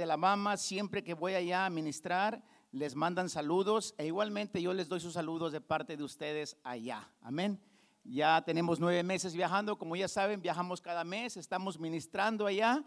[0.00, 4.88] de Alabama, siempre que voy allá a ministrar, les mandan saludos e igualmente yo les
[4.88, 7.06] doy sus saludos de parte de ustedes allá.
[7.20, 7.60] Amén.
[8.02, 12.82] Ya tenemos nueve meses viajando, como ya saben, viajamos cada mes, estamos ministrando allá.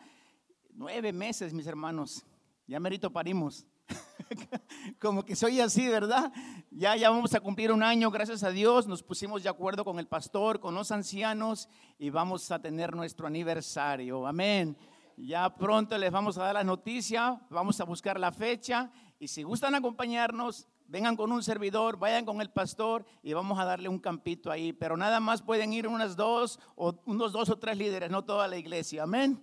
[0.71, 2.25] Nueve meses, mis hermanos.
[2.65, 3.67] Ya merito parimos.
[4.99, 6.33] como que soy así, ¿verdad?
[6.71, 8.87] Ya, ya vamos a cumplir un año, gracias a Dios.
[8.87, 11.69] Nos pusimos de acuerdo con el pastor, con los ancianos
[11.99, 14.25] y vamos a tener nuestro aniversario.
[14.25, 14.75] Amén.
[15.15, 19.43] Ya pronto les vamos a dar la noticia, vamos a buscar la fecha y si
[19.43, 23.99] gustan acompañarnos, vengan con un servidor, vayan con el pastor y vamos a darle un
[23.99, 24.73] campito ahí.
[24.73, 28.47] Pero nada más pueden ir unas dos o unos dos o tres líderes, no toda
[28.47, 29.03] la iglesia.
[29.03, 29.41] Amén.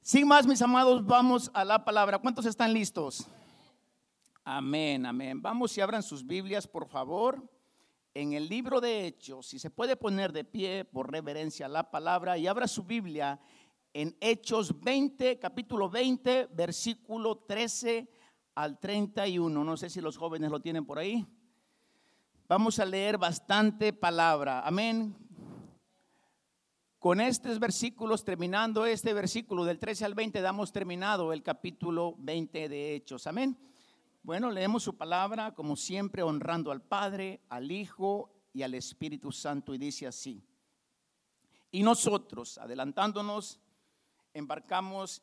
[0.00, 2.18] Sin más, mis amados, vamos a la palabra.
[2.18, 3.26] ¿Cuántos están listos?
[4.44, 5.40] Amén, amén.
[5.40, 7.42] Vamos y abran sus Biblias, por favor.
[8.12, 11.90] En el libro de Hechos, si se puede poner de pie por reverencia a la
[11.90, 13.40] palabra y abra su Biblia
[13.94, 18.10] en Hechos 20, capítulo 20, versículo 13
[18.56, 19.64] al 31.
[19.64, 21.24] No sé si los jóvenes lo tienen por ahí.
[22.48, 24.60] Vamos a leer bastante palabra.
[24.66, 25.16] Amén.
[26.98, 32.68] Con estos versículos, terminando este versículo del 13 al 20, damos terminado el capítulo 20
[32.68, 33.28] de Hechos.
[33.28, 33.56] Amén.
[34.24, 39.72] Bueno, leemos su palabra como siempre, honrando al Padre, al Hijo y al Espíritu Santo.
[39.72, 40.42] Y dice así.
[41.70, 43.60] Y nosotros, adelantándonos,
[44.34, 45.22] embarcamos,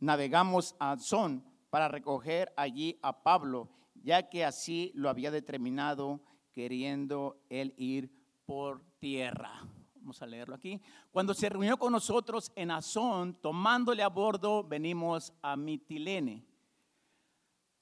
[0.00, 6.20] navegamos a Azón para recoger allí a Pablo, ya que así lo había determinado,
[6.52, 8.10] queriendo él ir
[8.46, 9.62] por tierra.
[9.94, 10.80] Vamos a leerlo aquí.
[11.10, 16.44] Cuando se reunió con nosotros en Azón, tomándole a bordo, venimos a Mitilene.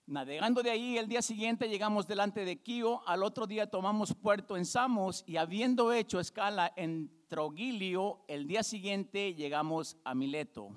[0.06, 4.56] Navegando de ahí, el día siguiente llegamos delante de Quío, al otro día tomamos puerto
[4.56, 10.70] en Samos y habiendo hecho escala en Trogilio, el día siguiente llegamos a Mileto.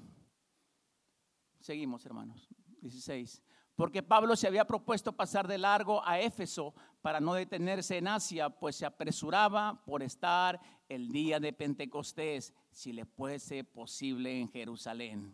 [1.60, 2.48] Seguimos, hermanos.
[2.82, 3.44] 16
[3.80, 8.50] porque Pablo se había propuesto pasar de largo a Éfeso para no detenerse en Asia,
[8.50, 10.60] pues se apresuraba por estar
[10.90, 15.34] el día de Pentecostés, si le fuese posible en Jerusalén.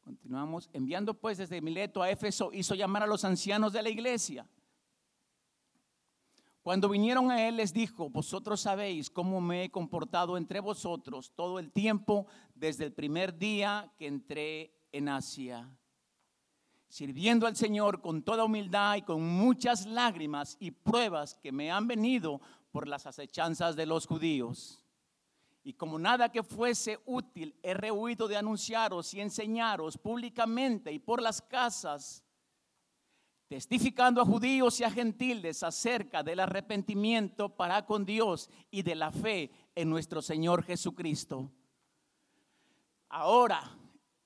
[0.00, 0.68] Continuamos.
[0.72, 4.48] Enviando pues desde Mileto a Éfeso, hizo llamar a los ancianos de la iglesia.
[6.62, 11.58] Cuando vinieron a él les dijo, vosotros sabéis cómo me he comportado entre vosotros todo
[11.58, 15.68] el tiempo desde el primer día que entré en Asia
[16.90, 21.86] sirviendo al Señor con toda humildad y con muchas lágrimas y pruebas que me han
[21.86, 22.40] venido
[22.72, 24.84] por las acechanzas de los judíos.
[25.62, 31.22] Y como nada que fuese útil, he rehuido de anunciaros y enseñaros públicamente y por
[31.22, 32.24] las casas,
[33.50, 39.10] testificando a judíos y a gentiles acerca del arrepentimiento para con Dios y de la
[39.10, 41.50] fe en nuestro Señor Jesucristo.
[43.08, 43.76] Ahora,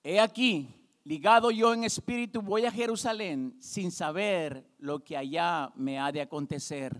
[0.02, 0.68] he aquí,
[1.04, 6.20] ligado yo en espíritu, voy a Jerusalén sin saber lo que allá me ha de
[6.20, 6.94] acontecer.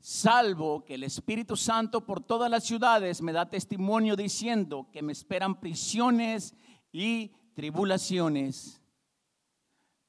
[0.00, 5.12] Salvo que el Espíritu Santo por todas las ciudades me da testimonio diciendo que me
[5.12, 6.56] esperan prisiones
[6.90, 8.82] y tribulaciones.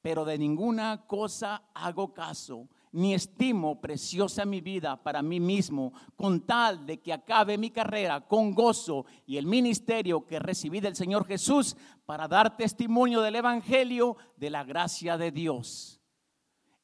[0.02, 6.40] Pero de ninguna cosa hago caso ni estimo preciosa mi vida para mí mismo, con
[6.40, 11.26] tal de que acabe mi carrera con gozo y el ministerio que recibí del Señor
[11.26, 16.00] Jesús para dar testimonio del Evangelio de la gracia de Dios.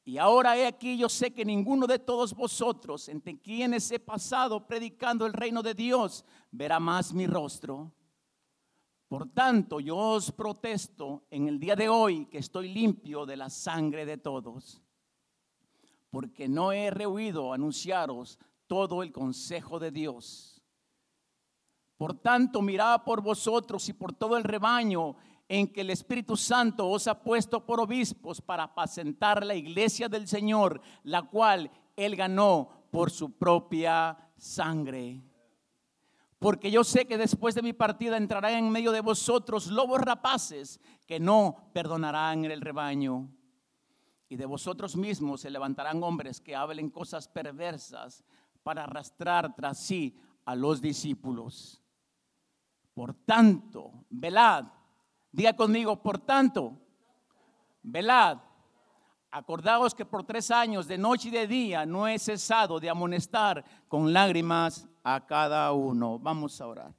[0.05, 4.65] Y ahora he aquí, yo sé que ninguno de todos vosotros, entre quienes he pasado
[4.65, 7.91] predicando el reino de Dios, verá más mi rostro.
[9.07, 13.49] Por tanto, yo os protesto en el día de hoy que estoy limpio de la
[13.49, 14.81] sangre de todos
[16.09, 20.61] porque no he rehuido anunciaros todo el consejo de Dios.
[21.97, 25.15] Por tanto, mirad por vosotros y por todo el rebaño
[25.49, 30.27] en que el Espíritu Santo os ha puesto por obispos para apacentar la iglesia del
[30.27, 35.21] Señor, la cual Él ganó por su propia sangre.
[36.39, 40.79] Porque yo sé que después de mi partida entrarán en medio de vosotros lobos rapaces
[41.07, 43.29] que no perdonarán el rebaño.
[44.29, 48.23] Y de vosotros mismos se levantarán hombres que hablen cosas perversas
[48.61, 51.81] para arrastrar tras sí a los discípulos.
[52.93, 54.65] Por tanto, velad.
[55.31, 56.77] Diga conmigo, por tanto,
[57.81, 58.39] velad.
[59.31, 63.63] Acordaos que por tres años, de noche y de día, no he cesado de amonestar
[63.87, 66.19] con lágrimas a cada uno.
[66.19, 66.93] Vamos a orar.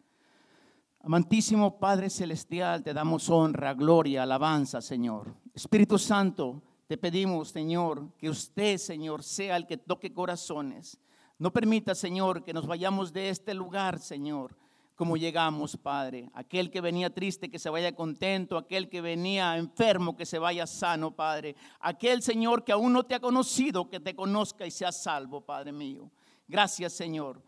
[1.03, 5.35] Amantísimo Padre Celestial, te damos honra, gloria, alabanza, Señor.
[5.55, 10.99] Espíritu Santo, te pedimos, Señor, que usted, Señor, sea el que toque corazones.
[11.39, 14.57] No permita, Señor, que nos vayamos de este lugar, Señor,
[14.97, 16.31] como llegamos, Padre.
[16.33, 18.57] Aquel que venía triste, que se vaya contento.
[18.57, 21.55] Aquel que venía enfermo, que se vaya sano, Padre.
[21.79, 25.73] Aquel Señor que aún no te ha conocido, que te conozca y sea salvo, Padre
[25.73, 26.11] mío.
[26.49, 27.43] Gracias, Señor.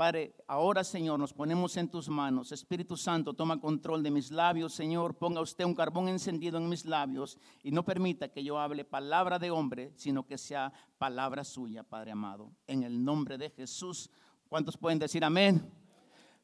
[0.00, 2.52] Padre, ahora Señor, nos ponemos en tus manos.
[2.52, 5.14] Espíritu Santo, toma control de mis labios, Señor.
[5.14, 9.38] Ponga usted un carbón encendido en mis labios y no permita que yo hable palabra
[9.38, 12.50] de hombre, sino que sea palabra suya, Padre amado.
[12.66, 14.08] En el nombre de Jesús.
[14.48, 15.70] ¿Cuántos pueden decir amén?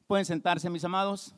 [0.07, 1.35] Pueden sentarse, mis amados.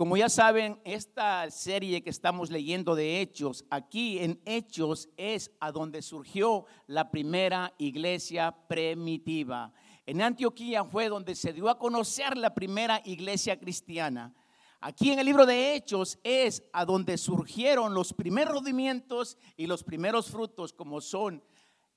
[0.00, 5.72] Como ya saben, esta serie que estamos leyendo de Hechos, aquí en Hechos es a
[5.72, 9.74] donde surgió la primera iglesia primitiva.
[10.06, 14.34] En Antioquía fue donde se dio a conocer la primera iglesia cristiana.
[14.80, 19.84] Aquí en el libro de Hechos es a donde surgieron los primeros rodimientos y los
[19.84, 21.44] primeros frutos, como son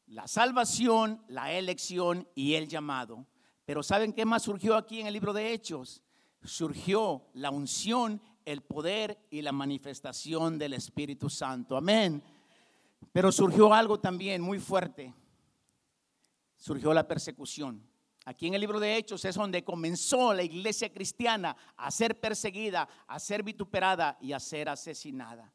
[0.08, 3.26] la salvación, la elección y el llamado.
[3.64, 6.04] Pero ¿saben qué más surgió aquí en el libro de Hechos?
[6.44, 11.78] Surgió la unción, el poder y la manifestación del Espíritu Santo.
[11.78, 12.22] Amén.
[13.12, 15.14] Pero surgió algo también muy fuerte.
[16.58, 17.86] Surgió la persecución.
[18.26, 22.88] Aquí en el libro de Hechos es donde comenzó la iglesia cristiana a ser perseguida,
[23.06, 25.52] a ser vituperada y a ser asesinada.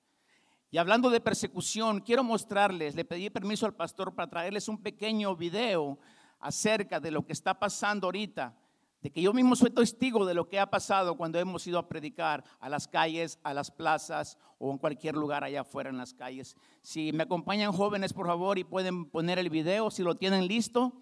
[0.70, 5.34] Y hablando de persecución, quiero mostrarles, le pedí permiso al pastor para traerles un pequeño
[5.34, 5.98] video
[6.40, 8.54] acerca de lo que está pasando ahorita
[9.02, 11.88] de que yo mismo soy testigo de lo que ha pasado cuando hemos ido a
[11.88, 16.14] predicar a las calles, a las plazas o en cualquier lugar allá afuera en las
[16.14, 16.56] calles.
[16.82, 20.92] Si me acompañan jóvenes, por favor, y pueden poner el video, si lo tienen listo.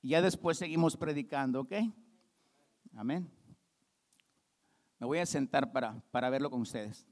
[0.00, 1.72] Y ya después seguimos predicando, ¿ok?
[2.96, 3.28] Amén.
[4.98, 7.09] Me voy a sentar para, para verlo con ustedes.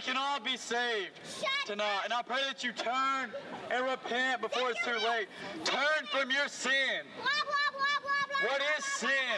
[0.00, 1.12] We can all be saved
[1.68, 2.08] tonight.
[2.08, 3.28] And I pray that you turn
[3.68, 5.28] and repent before it's too late.
[5.60, 7.04] Turn from your sin.
[8.48, 9.36] What is sin?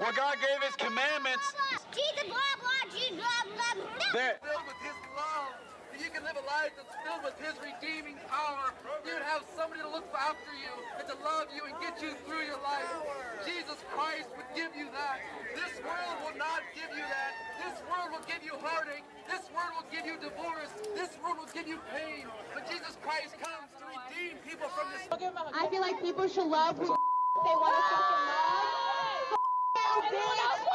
[0.00, 1.44] Well, God gave his commandments.
[1.92, 4.16] Jesus, blah, blah, Jesus, blah, blah, blah.
[4.16, 5.60] That filled with His love.
[5.92, 8.72] If you can live a life that's filled with His redeeming power,
[9.04, 12.48] you'd have somebody to look after you and to love you and get you through
[12.48, 12.88] your life.
[13.44, 15.20] Jesus Christ would give you that.
[15.52, 17.32] This world will not give you that.
[17.60, 19.04] This world will give you heartache.
[19.28, 20.70] This world will give you divorce.
[20.94, 22.26] This world will give you pain.
[22.54, 25.06] But Jesus Christ comes to redeem people from this.
[25.54, 29.38] I feel like people should love who they want to fucking love.
[29.76, 30.40] F- you, bitch.
[30.46, 30.66] F-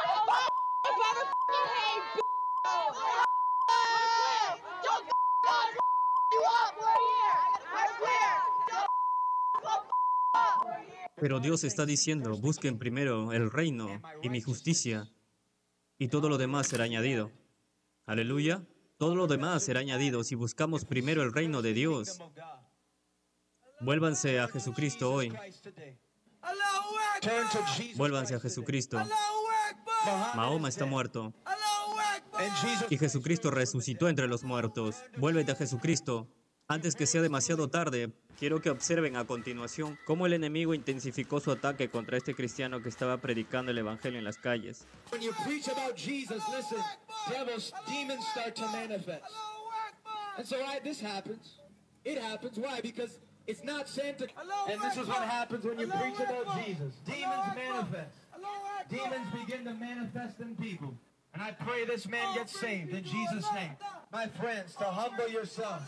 [0.84, 2.28] if I ever fucking hate, bitch.
[4.84, 5.76] Don't f-
[6.32, 6.72] you up.
[6.78, 7.40] We're here.
[7.72, 8.30] I swear.
[8.70, 8.90] Don't
[9.64, 9.86] f-
[11.20, 15.08] Pero Dios está diciendo, busquen primero el reino y mi justicia,
[15.98, 17.30] y todo lo demás será añadido.
[18.12, 18.62] Aleluya.
[18.98, 22.18] Todo lo demás será añadido si buscamos primero el reino de Dios.
[23.80, 25.32] Vuélvanse a Jesucristo hoy.
[27.96, 28.98] Vuélvanse a Jesucristo.
[30.34, 31.32] Mahoma está muerto
[32.90, 34.96] y Jesucristo resucitó entre los muertos.
[35.16, 36.28] Vuélvete a Jesucristo.
[36.68, 41.50] Antes que sea demasiado tarde, quiero que observen a continuación cómo el enemigo intensificó su
[41.50, 44.86] ataque contra este cristiano que estaba predicando el Evangelio en las calles.
[45.10, 46.78] When you preach about Jesus, listen,
[47.30, 49.22] devils, demons start to manifest.
[49.24, 50.38] Allahu Akbar.
[50.38, 51.58] And so right, this happens.
[52.04, 52.58] It happens.
[52.58, 52.80] Why?
[52.80, 54.26] Because it's not Santa.
[54.68, 56.64] And this is what happens when you preach about.
[56.64, 56.94] Jesus.
[57.04, 58.16] Demons manifest.
[58.88, 60.94] Demons begin to manifest in people.
[61.34, 63.72] And I pray this man gets saved in Jesus' name.
[64.12, 65.82] My friends, to humble yourself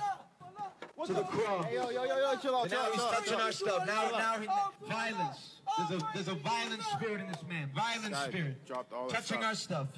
[1.07, 1.67] to the cross.
[1.73, 3.87] yo, yo, yo, yo, chill out, And now he's touching our stuff.
[3.87, 4.47] Now, now he,
[4.89, 5.61] violence.
[5.79, 7.71] There's a there's a violent spirit in this man.
[7.75, 8.67] Violent spirit.
[8.67, 9.89] dropped all Touching our stuff.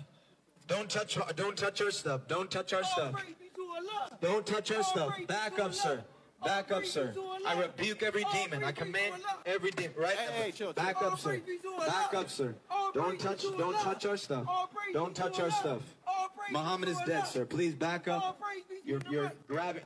[0.67, 2.23] Don't touch don't touch our stuff.
[2.29, 3.12] Don't touch our stuff.
[3.12, 4.19] praise be to Allah.
[4.21, 5.12] Don't touch our stuff.
[5.26, 6.03] Back up, sir.
[6.45, 7.09] Back up, sir.
[7.09, 7.38] be to Allah.
[7.47, 8.65] I rebuke every demon.
[8.65, 9.93] I praise be to command every demon.
[9.97, 10.17] Right?
[10.17, 10.73] Hey, hey, chill, chill.
[10.73, 11.31] Back up, sir.
[11.31, 11.87] praise be to Allah.
[11.87, 12.55] Back up, sir.
[12.95, 13.43] Don't touch.
[13.43, 14.47] Don't touch our stuff.
[14.93, 15.83] Don't touch our stuff.
[16.07, 17.45] All Muhammad is dead, sir.
[17.45, 18.41] Please back up.
[18.87, 19.83] You're you're grabbing.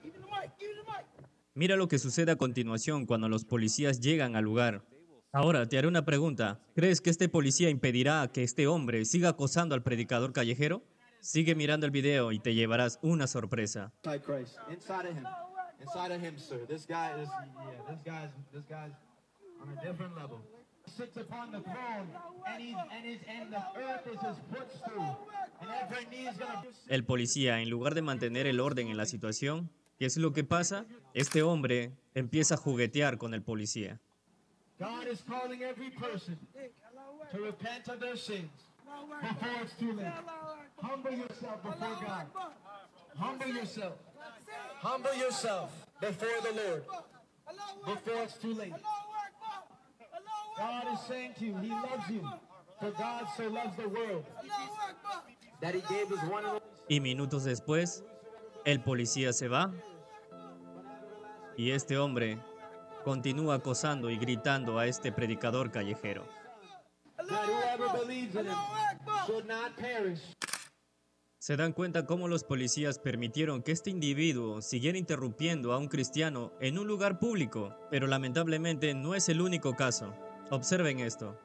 [1.54, 4.84] Mira lo que sucede a continuación cuando los policías llegan al lugar.
[5.32, 6.60] Ahora te haré una pregunta.
[6.74, 10.82] ¿Crees que este policía impedirá que este hombre siga acosando al predicador callejero?
[11.20, 13.92] Sigue mirando el video y te llevarás una sorpresa.
[14.04, 14.58] Inside Christ.
[14.70, 15.24] Inside of him.
[15.80, 16.66] Inside of him, sir.
[16.66, 18.92] This guy is yeah, this guy's this guy's
[19.60, 20.40] on a different level.
[20.96, 22.08] Sits upon the throne
[22.46, 25.18] and he's and his and the earth is his footstool.
[25.60, 29.06] And every knee is gonna El policía, en lugar de mantener el orden en la
[29.06, 30.84] situación, ¿qué es lo que pasa?
[31.14, 33.98] Este hombre empieza a juguetear con el policía.
[34.78, 36.38] God is calling every person
[37.30, 38.50] to repent of their sins
[39.22, 40.12] before it's too late.
[40.82, 42.26] Humble yourself before God.
[43.16, 43.94] Humble yourself.
[44.82, 45.70] Humble yourself
[46.00, 46.82] before the Lord
[47.86, 48.72] before it's too late.
[50.60, 52.20] God is saying to you, He loves you.
[52.80, 54.24] For God so loves the world
[55.62, 58.04] that He gave His one and only Y minutos después,
[58.66, 59.72] el policía se va
[61.56, 62.38] y este hombre
[63.04, 66.26] continúa acosando y gritando a este predicador callejero.
[67.16, 68.58] that whoever believes in Him
[69.26, 70.20] should not perish.
[71.38, 76.52] Se dan cuenta cómo los policías permitieron que este individuo siguiera interrumpiendo a un cristiano
[76.60, 80.12] en un lugar público, pero lamentablemente no es el único caso.
[80.50, 81.36] Observen esto.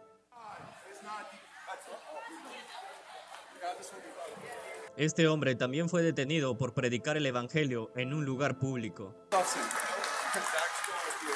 [4.98, 9.14] Este hombre también fue detenido por predicar el Evangelio en un lugar público.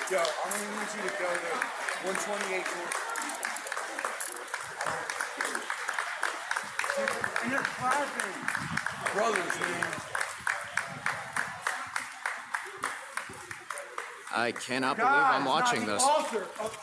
[0.09, 1.51] Yo, I'm gonna need you to go to
[2.03, 3.09] 128 North.
[7.43, 8.35] And you're clapping.
[9.13, 9.85] Brothers, man.
[14.35, 16.01] I cannot believe I'm watching this.
[16.01, 16.77] the altar of-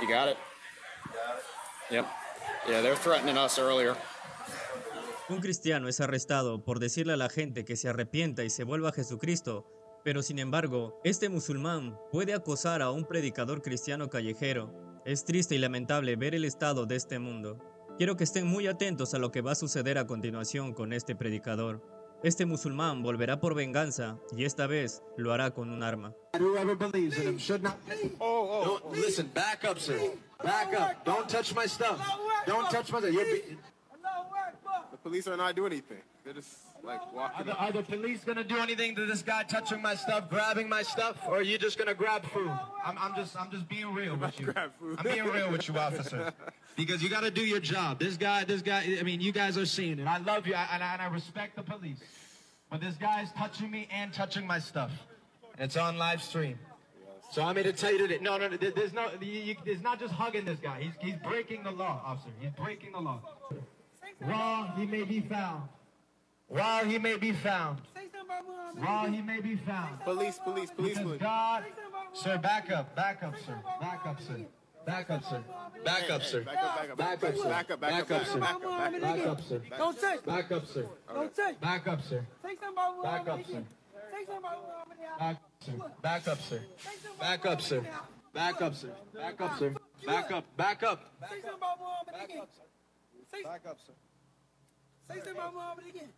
[0.00, 0.38] You got it?
[1.90, 2.06] Yep.
[2.68, 3.94] Yeah, they're threatening us earlier.
[5.30, 8.90] Un cristiano es arrestado por decirle a la gente que se arrepienta y se vuelva
[8.90, 9.66] a Jesucristo,
[10.04, 15.00] pero sin embargo, este musulmán puede acosar a un predicador cristiano callejero.
[15.06, 17.58] Es triste y lamentable ver el estado de este mundo.
[17.96, 21.16] Quiero que estén muy atentos a lo que va a suceder a continuación con este
[21.16, 21.82] predicador.
[22.22, 26.14] Este musulmán volverá por venganza y esta vez lo hará con un arma.
[26.38, 27.76] Whoever believes in him should not.
[28.18, 28.92] Oh, oh.
[28.92, 29.98] listen, back up, sir.
[30.42, 31.04] Back up.
[31.04, 31.98] Don't touch my stuff.
[32.48, 33.12] Don't touch my stuff.
[33.12, 33.42] You're be-
[34.90, 35.98] The police are not doing anything.
[36.24, 37.46] They're just like are, walking.
[37.46, 40.82] the, are the police gonna do anything to this guy touching my stuff, grabbing my
[40.82, 42.50] stuff, or are you just gonna grab food?
[42.84, 44.46] I'm, I'm just, I'm just being real with you.
[44.46, 44.98] grab food.
[44.98, 46.32] I'm being real with you, officer,
[46.76, 47.98] because you gotta do your job.
[47.98, 48.96] This guy, this guy.
[48.98, 50.06] I mean, you guys are seeing it.
[50.06, 52.00] I love you, I, and, I, and I respect the police,
[52.70, 54.92] but this guy is touching me and touching my stuff.
[55.56, 56.58] And it's on live stream.
[57.30, 58.18] So I'm here to tell you today.
[58.22, 58.56] No, no, no.
[58.56, 59.10] There's no.
[59.20, 60.80] You, you, it's not just hugging this guy.
[60.80, 62.30] He's, he's breaking the law, officer.
[62.40, 63.20] He's breaking the law.
[64.20, 65.68] While he may be found.
[66.48, 67.80] While he may be found.
[68.76, 70.00] While he may be found.
[70.00, 71.20] Police, police, police, Because police.
[71.20, 71.64] God,
[72.14, 74.40] sir, back up, back up, sir, back up, sir,
[74.86, 75.42] back up, sir,
[75.84, 78.20] back up, sir, Back up, back up, back up, sir, Back up, back up, back
[78.20, 79.00] up, sir, back up, back up.
[79.02, 80.24] back up, sir, Don't touch.
[80.24, 81.60] back up, sir, Don't touch.
[81.60, 83.66] back up, sir, Say something about back Muhammad up, sir, again.
[83.66, 83.66] Say something about Muhammad now.
[83.66, 83.77] back up, sir,
[86.02, 86.60] back up, sir,
[87.20, 87.82] back up, sir,
[88.34, 89.74] back up, sir, back up, sir,
[90.06, 91.00] back up, back up.
[91.20, 92.42] Say something about Muhammad again.
[93.44, 93.92] Back up, sir.
[95.08, 96.08] say something about Muhammad again.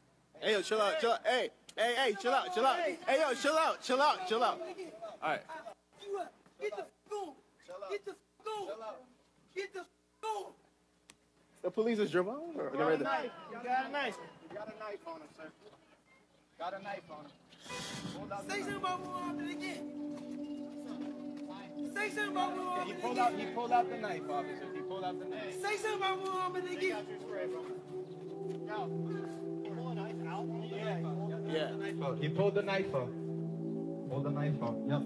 [0.40, 1.20] Hey, yo, chill out, chill out.
[1.26, 2.78] Hey, hey, hey, chill out, chill out.
[2.78, 4.60] Hey, yo, chill out, chill out, chill out.
[5.22, 5.42] All right.
[6.06, 6.32] You up.
[6.60, 6.86] Get the f-
[7.90, 8.16] Get the f-
[9.54, 9.86] Get the f-
[11.62, 12.52] The police is Jamal.
[12.56, 14.16] Or they're ready to- You got a knife.
[14.50, 15.50] You got a knife on him, sir.
[16.58, 17.30] Got a knife on him.
[18.48, 19.82] Say something about Muhammad again.
[21.94, 23.32] Say something about He Muhammad pulled out.
[23.34, 23.46] again.
[23.48, 24.66] He pulled out the knife, officer.
[24.74, 25.54] He pulled out the knife.
[25.62, 26.90] Say something about Muhammad again.
[26.90, 27.62] Got your spray, bro.
[31.52, 31.68] Yeah.
[32.20, 33.10] He pulled the knife out.
[34.08, 34.76] Pulled the knife out.
[34.88, 35.02] Yep.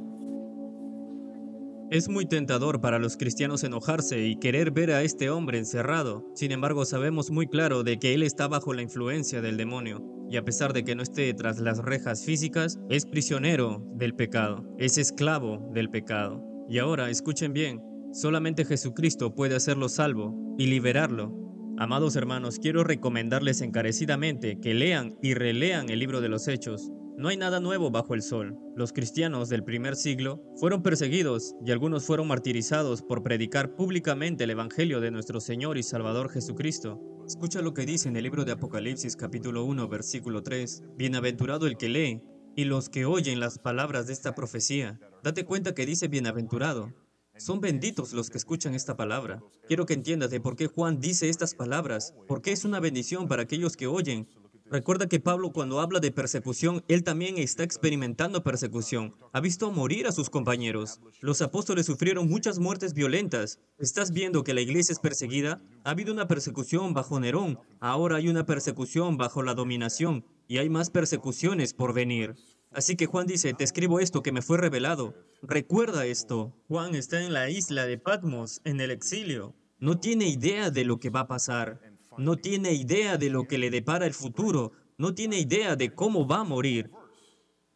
[1.90, 6.24] Es muy tentador para los cristianos enojarse y querer ver a este hombre encerrado.
[6.34, 10.02] Sin embargo, sabemos muy claro de que él está bajo la influencia del demonio.
[10.34, 14.64] Y a pesar de que no esté tras las rejas físicas, es prisionero del pecado,
[14.80, 16.42] es esclavo del pecado.
[16.68, 17.80] Y ahora, escuchen bien,
[18.12, 21.32] solamente Jesucristo puede hacerlo salvo y liberarlo.
[21.78, 26.90] Amados hermanos, quiero recomendarles encarecidamente que lean y relean el libro de los Hechos.
[27.24, 28.54] No hay nada nuevo bajo el sol.
[28.76, 34.50] Los cristianos del primer siglo fueron perseguidos y algunos fueron martirizados por predicar públicamente el
[34.50, 37.00] Evangelio de nuestro Señor y Salvador Jesucristo.
[37.26, 40.82] Escucha lo que dice en el libro de Apocalipsis capítulo 1 versículo 3.
[40.98, 42.20] Bienaventurado el que lee
[42.56, 45.00] y los que oyen las palabras de esta profecía.
[45.22, 46.92] Date cuenta que dice bienaventurado.
[47.38, 49.42] Son benditos los que escuchan esta palabra.
[49.66, 53.44] Quiero que entiendas de por qué Juan dice estas palabras, porque es una bendición para
[53.44, 54.28] aquellos que oyen.
[54.66, 59.14] Recuerda que Pablo cuando habla de persecución, él también está experimentando persecución.
[59.32, 61.00] Ha visto morir a sus compañeros.
[61.20, 63.60] Los apóstoles sufrieron muchas muertes violentas.
[63.78, 65.60] ¿Estás viendo que la iglesia es perseguida?
[65.84, 67.58] Ha habido una persecución bajo Nerón.
[67.78, 70.24] Ahora hay una persecución bajo la dominación.
[70.48, 72.34] Y hay más persecuciones por venir.
[72.72, 75.14] Así que Juan dice, te escribo esto que me fue revelado.
[75.42, 76.56] Recuerda esto.
[76.68, 79.54] Juan está en la isla de Patmos, en el exilio.
[79.78, 81.80] No tiene idea de lo que va a pasar.
[82.18, 84.72] No tiene idea de lo que le depara el futuro.
[84.98, 86.90] No tiene idea de cómo va a morir.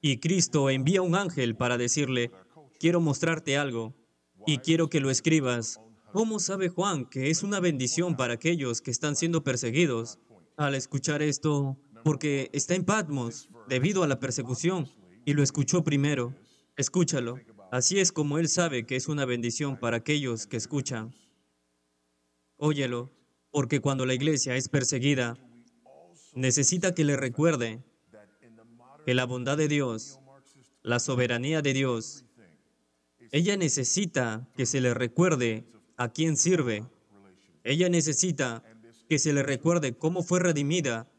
[0.00, 2.30] Y Cristo envía un ángel para decirle,
[2.78, 3.95] quiero mostrarte algo
[4.47, 5.80] y quiero que lo escribas.
[6.12, 10.18] ¿Cómo sabe Juan que es una bendición para aquellos que están siendo perseguidos?
[10.57, 14.88] Al escuchar esto, porque está en Patmos debido a la persecución
[15.25, 16.35] y lo escuchó primero.
[16.76, 17.38] Escúchalo.
[17.71, 21.12] Así es como él sabe que es una bendición para aquellos que escuchan.
[22.57, 23.12] Óyelo,
[23.50, 25.37] porque cuando la iglesia es perseguida,
[26.35, 27.83] necesita que le recuerde
[29.05, 30.21] que la bondad de Dios,
[30.83, 32.25] la soberanía de Dios,
[33.31, 36.87] ella necesita que se le recuerde a quién sirve.
[37.64, 38.62] Ella necesita
[39.09, 41.11] que se le recuerde cómo fue redimida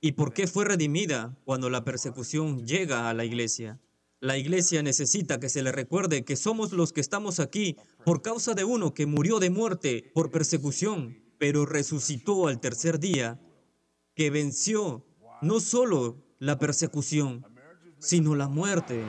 [0.00, 3.80] y por qué fue redimida cuando la persecución llega a la iglesia.
[4.20, 8.54] La iglesia necesita que se le recuerde que somos los que estamos aquí por causa
[8.54, 13.40] de uno que murió de muerte por persecución, pero resucitó al tercer día,
[14.14, 15.06] que venció
[15.42, 17.44] no solo la persecución,
[17.98, 19.02] sino la muerte.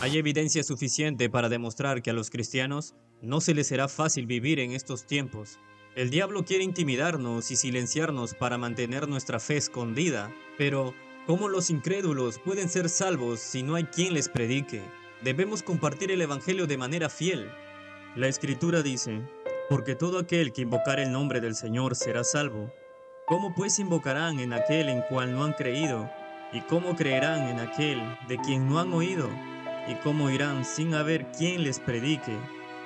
[0.00, 4.60] Hay evidencia suficiente para demostrar que a los cristianos no se les será fácil vivir
[4.60, 5.58] en estos tiempos.
[5.96, 10.92] El diablo quiere intimidarnos y silenciarnos para mantener nuestra fe escondida, pero
[11.26, 14.82] ¿cómo los incrédulos pueden ser salvos si no hay quien les predique?
[15.22, 17.48] Debemos compartir el Evangelio de manera fiel.
[18.16, 19.22] La Escritura dice,
[19.68, 22.72] porque todo aquel que invocar el nombre del Señor será salvo.
[23.26, 26.10] ¿Cómo pues invocarán en aquel en cual no han creído?
[26.52, 29.28] ¿Y cómo creerán en aquel de quien no han oído?
[29.88, 32.36] ¿Y cómo irán sin haber quien les predique?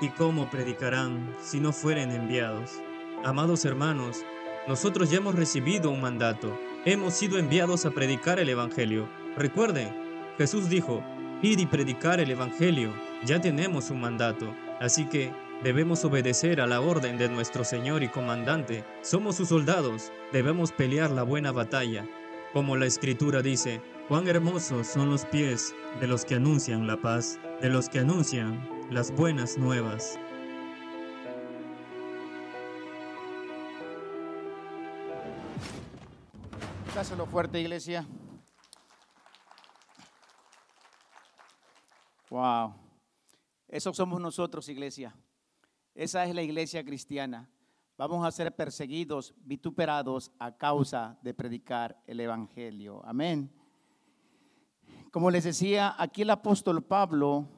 [0.01, 2.71] ¿Y cómo predicarán si no fueren enviados?
[3.25, 4.25] Amados hermanos,
[4.69, 6.57] nosotros ya hemos recibido un mandato.
[6.85, 9.09] Hemos sido enviados a predicar el Evangelio.
[9.37, 9.93] Recuerden,
[10.39, 11.03] Jesús dijo,
[11.43, 12.93] id y predicar el Evangelio.
[13.25, 14.55] Ya tenemos un mandato.
[14.81, 18.85] Así que Debemos obedecer a la orden de nuestro Señor y Comandante.
[19.03, 20.13] Somos sus soldados.
[20.33, 22.07] Debemos pelear la buena batalla.
[22.53, 27.41] Como la Escritura dice, cuán hermosos son los pies de los que anuncian la paz,
[27.61, 30.17] de los que anuncian las buenas nuevas.
[36.95, 38.07] Dáselo fuerte, iglesia.
[42.31, 42.75] Wow.
[43.67, 45.13] Eso somos nosotros, iglesia.
[45.99, 47.51] Esa es la iglesia cristiana.
[47.97, 53.03] Vamos a ser perseguidos, vituperados a causa de predicar el Evangelio.
[53.05, 53.51] Amén.
[55.11, 57.49] Como les decía, aquí el apóstol Pablo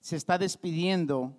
[0.00, 1.36] se está despidiendo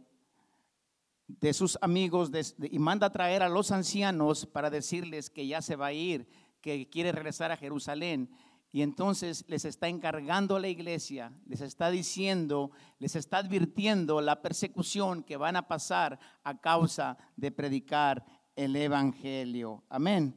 [1.28, 5.76] de sus amigos y manda a traer a los ancianos para decirles que ya se
[5.76, 6.26] va a ir,
[6.62, 8.30] que quiere regresar a Jerusalén.
[8.76, 15.22] Y entonces les está encargando la iglesia, les está diciendo, les está advirtiendo la persecución
[15.22, 19.84] que van a pasar a causa de predicar el Evangelio.
[19.90, 20.36] Amén.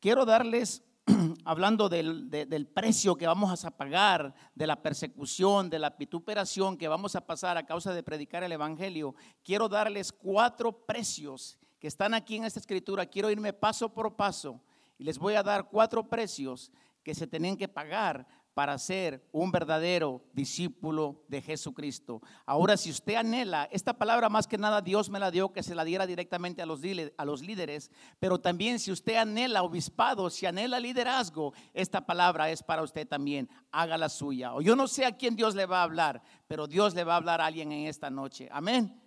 [0.00, 0.82] Quiero darles,
[1.44, 6.88] hablando del, del, precio que vamos a pagar, de la persecución, de la vituperación que
[6.88, 12.14] vamos a pasar a causa de predicar el Evangelio, quiero darles cuatro precios que están
[12.14, 13.04] aquí en esta escritura.
[13.04, 14.62] Quiero irme paso por paso
[14.96, 16.72] y les voy a dar cuatro precios
[17.04, 22.22] que se tenían que pagar para ser un verdadero discípulo de Jesucristo.
[22.46, 25.74] Ahora, si usted anhela, esta palabra más que nada Dios me la dio que se
[25.74, 27.90] la diera directamente a los, los líderes,
[28.20, 33.48] pero también si usted anhela obispado, si anhela liderazgo, esta palabra es para usted también.
[33.72, 34.54] Haga la suya.
[34.54, 37.14] O yo no sé a quién Dios le va a hablar, pero Dios le va
[37.14, 38.48] a hablar a alguien en esta noche.
[38.52, 39.00] Amén.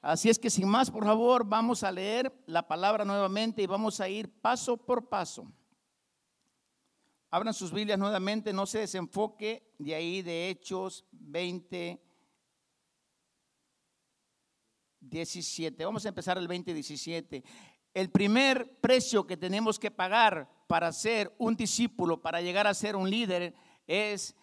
[0.00, 4.00] Así es que sin más, por favor, vamos a leer la palabra nuevamente y vamos
[4.00, 5.52] a ir paso por paso.
[7.30, 12.02] Abran sus Biblias nuevamente, no se desenfoque de ahí de Hechos 20,
[15.00, 15.84] 17.
[15.84, 17.44] Vamos a empezar el 20, 17.
[17.92, 22.96] El primer precio que tenemos que pagar para ser un discípulo, para llegar a ser
[22.96, 23.54] un líder,
[23.86, 24.34] es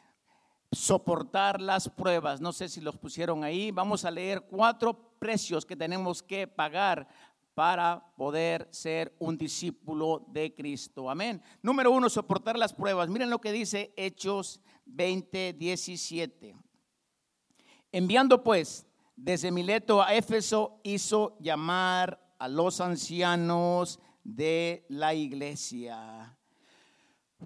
[0.72, 2.40] soportar las pruebas.
[2.40, 3.72] No sé si los pusieron ahí.
[3.72, 7.08] Vamos a leer cuatro precios que tenemos que pagar
[7.56, 11.10] para poder ser un discípulo de Cristo.
[11.10, 11.42] Amén.
[11.62, 13.10] Número uno, soportar las pruebas.
[13.10, 16.56] Miren lo que dice Hechos 20, 17.
[17.94, 26.38] Enviando pues desde Mileto a Éfeso, hizo llamar a los ancianos de la iglesia.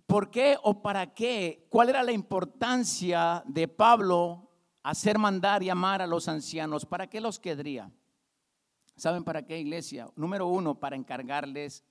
[0.08, 1.68] ¿Por qué o para qué?
[1.70, 4.50] ¿Cuál era la importancia de Pablo
[4.82, 6.84] hacer mandar llamar a los ancianos?
[6.84, 7.92] ¿Para qué los querría?
[9.00, 10.10] ¿Saben para qué iglesia?
[10.18, 11.86] Número uno, para encargarles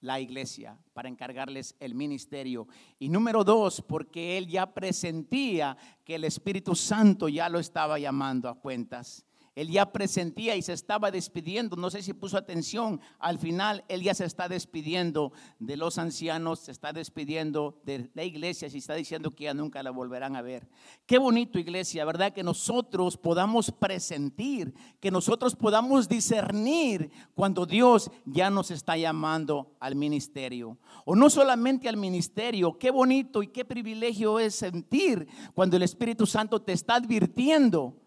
[0.00, 2.68] la iglesia, para encargarles el ministerio.
[3.00, 8.48] Y número dos, porque él ya presentía que el Espíritu Santo ya lo estaba llamando
[8.48, 9.26] a cuentas.
[9.56, 11.76] Él ya presentía y se estaba despidiendo.
[11.76, 13.00] No sé si puso atención.
[13.18, 18.24] Al final, él ya se está despidiendo de los ancianos, se está despidiendo de la
[18.24, 20.68] iglesia, se está diciendo que ya nunca la volverán a ver.
[21.04, 22.32] Qué bonito, iglesia, ¿verdad?
[22.32, 29.96] Que nosotros podamos presentir, que nosotros podamos discernir cuando Dios ya nos está llamando al
[29.96, 30.78] ministerio.
[31.04, 32.78] O no solamente al ministerio.
[32.78, 37.99] Qué bonito y qué privilegio es sentir cuando el Espíritu Santo te está advirtiendo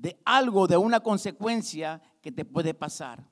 [0.00, 3.22] de algo, de una consecuencia que te puede pasar.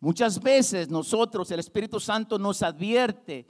[0.00, 3.46] Muchas veces nosotros, el Espíritu Santo nos advierte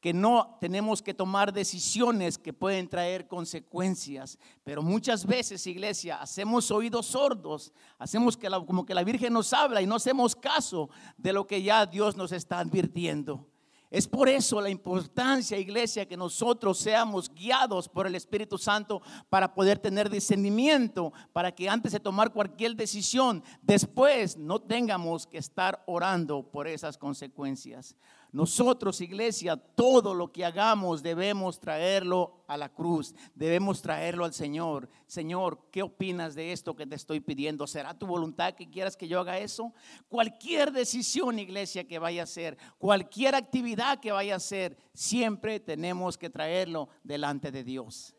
[0.00, 6.70] que no tenemos que tomar decisiones que pueden traer consecuencias, pero muchas veces, iglesia, hacemos
[6.70, 11.32] oídos sordos, hacemos que como que la Virgen nos habla y no hacemos caso de
[11.32, 13.46] lo que ya Dios nos está advirtiendo.
[13.90, 19.54] Es por eso la importancia, iglesia, que nosotros seamos guiados por el Espíritu Santo para
[19.54, 25.84] poder tener discernimiento, para que antes de tomar cualquier decisión, después no tengamos que estar
[25.86, 27.94] orando por esas consecuencias.
[28.32, 34.88] Nosotros, iglesia, todo lo que hagamos debemos traerlo a la cruz, debemos traerlo al Señor.
[35.06, 37.66] Señor, ¿qué opinas de esto que te estoy pidiendo?
[37.66, 39.72] ¿Será tu voluntad que quieras que yo haga eso?
[40.08, 46.18] Cualquier decisión, iglesia, que vaya a hacer, cualquier actividad que vaya a hacer, siempre tenemos
[46.18, 48.14] que traerlo delante de Dios.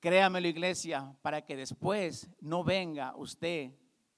[0.00, 3.72] Créamelo, iglesia, para que después no venga usted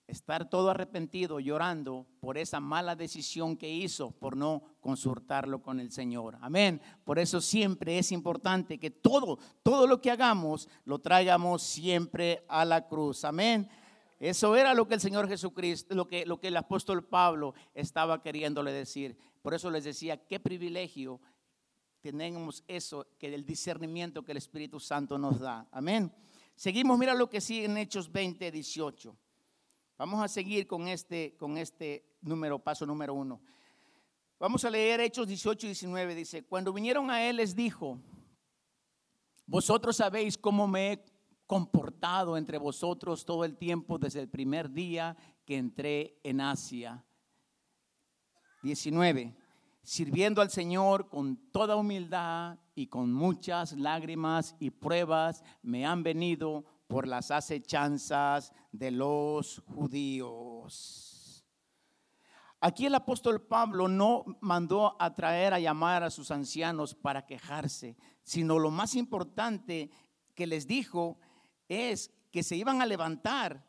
[0.06, 5.90] estar todo arrepentido, llorando por esa mala decisión que hizo por no consultarlo con el
[5.90, 6.36] Señor.
[6.40, 6.80] Amén.
[7.04, 12.64] Por eso siempre es importante que todo, todo lo que hagamos, lo traigamos siempre a
[12.64, 13.24] la cruz.
[13.24, 13.68] Amén.
[14.20, 18.22] Eso era lo que el Señor Jesucristo, lo que, lo que el apóstol Pablo estaba
[18.22, 19.16] queriéndole decir.
[19.42, 21.20] Por eso les decía, qué privilegio
[22.00, 25.66] tenemos eso, que el discernimiento que el Espíritu Santo nos da.
[25.72, 26.12] Amén.
[26.54, 29.16] Seguimos, mira lo que sigue en Hechos 20, 18.
[30.04, 33.40] Vamos a seguir con este, con este número, paso número uno.
[34.38, 36.14] Vamos a leer Hechos 18 y 19.
[36.14, 37.98] Dice, cuando vinieron a él les dijo,
[39.46, 41.04] vosotros sabéis cómo me he
[41.46, 47.02] comportado entre vosotros todo el tiempo desde el primer día que entré en Asia.
[48.62, 49.34] 19.
[49.82, 56.66] Sirviendo al Señor con toda humildad y con muchas lágrimas y pruebas me han venido
[56.86, 61.44] por las acechanzas de los judíos.
[62.60, 67.96] Aquí el apóstol Pablo no mandó a traer a llamar a sus ancianos para quejarse,
[68.22, 69.90] sino lo más importante
[70.34, 71.18] que les dijo
[71.68, 73.66] es que se iban a levantar,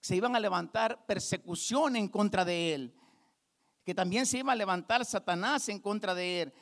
[0.00, 2.94] se iban a levantar persecución en contra de él,
[3.84, 6.54] que también se iba a levantar Satanás en contra de él,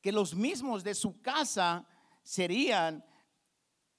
[0.00, 1.86] que los mismos de su casa
[2.22, 3.04] serían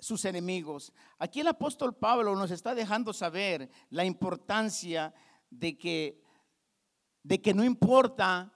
[0.01, 0.91] sus enemigos.
[1.19, 5.13] Aquí el apóstol Pablo nos está dejando saber la importancia
[5.49, 6.21] de que,
[7.23, 8.51] de que no importa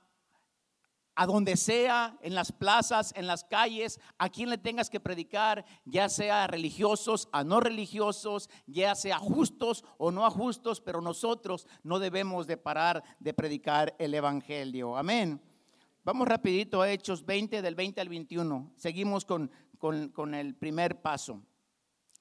[1.18, 5.64] a donde sea, en las plazas, en las calles, a quien le tengas que predicar,
[5.86, 11.68] ya sea religiosos, a no religiosos, ya sea justos o no a justos, pero nosotros
[11.84, 14.98] no debemos de parar de predicar el Evangelio.
[14.98, 15.40] Amén.
[16.06, 18.74] Vamos rapidito a Hechos 20 del 20 al 21.
[18.76, 19.50] Seguimos con,
[20.14, 21.44] con, el primer paso.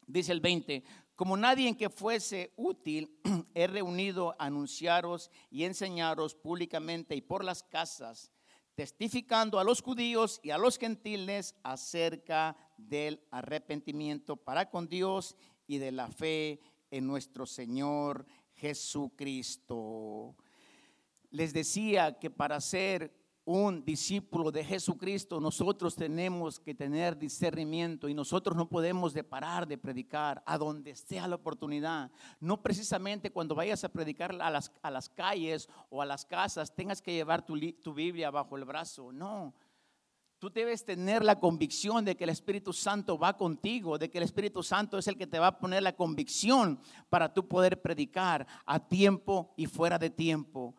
[0.06, 3.18] Dice el 20, como nadie en que fuese útil,
[3.54, 8.32] he reunido a anunciaros y enseñaros públicamente y por las casas,
[8.74, 15.78] testificando a los judíos y a los gentiles acerca del arrepentimiento para con Dios y
[15.78, 20.36] de la fe en nuestro Señor Jesucristo.
[21.30, 28.14] Les decía que para ser un discípulo de Jesucristo, nosotros tenemos que tener discernimiento y
[28.14, 32.10] nosotros no podemos de parar de predicar a donde sea la oportunidad.
[32.40, 36.74] No precisamente cuando vayas a predicar a las, a las calles o a las casas
[36.74, 39.12] tengas que llevar tu, tu Biblia bajo el brazo.
[39.12, 39.54] No.
[40.38, 44.24] Tú debes tener la convicción de que el Espíritu Santo va contigo, de que el
[44.24, 48.46] Espíritu Santo es el que te va a poner la convicción para tú poder predicar
[48.66, 50.74] a tiempo y fuera de tiempo.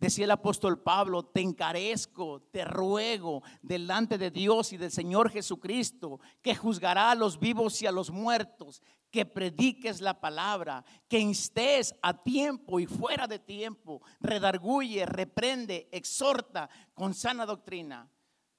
[0.00, 6.20] Decía el apóstol Pablo, te encarezco, te ruego delante de Dios y del Señor Jesucristo,
[6.40, 11.94] que juzgará a los vivos y a los muertos, que prediques la palabra, que instes
[12.00, 18.10] a tiempo y fuera de tiempo, redarguye, reprende, exhorta con sana doctrina,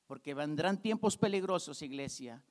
[0.05, 2.43] porque vendrán tiempos peligrosos, iglesia,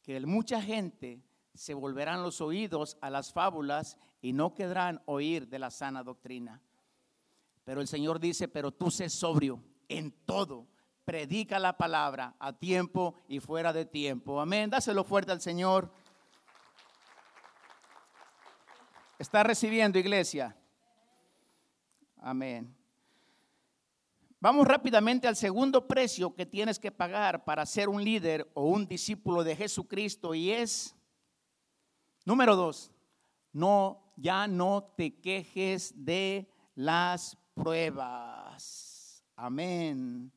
[0.00, 5.58] que mucha gente se volverán los oídos a las fábulas y no querrán oír de
[5.58, 6.62] la sana doctrina.
[7.68, 10.66] Pero el Señor dice, pero tú sé sobrio en todo.
[11.04, 14.40] Predica la palabra a tiempo y fuera de tiempo.
[14.40, 14.70] Amén.
[14.70, 15.92] Dáselo fuerte al Señor.
[19.18, 20.56] Está recibiendo, iglesia.
[22.16, 22.74] Amén.
[24.40, 28.86] Vamos rápidamente al segundo precio que tienes que pagar para ser un líder o un
[28.86, 30.96] discípulo de Jesucristo y es,
[32.24, 32.90] número dos,
[33.52, 39.24] no, ya no te quejes de las pruebas.
[39.36, 40.32] Amén.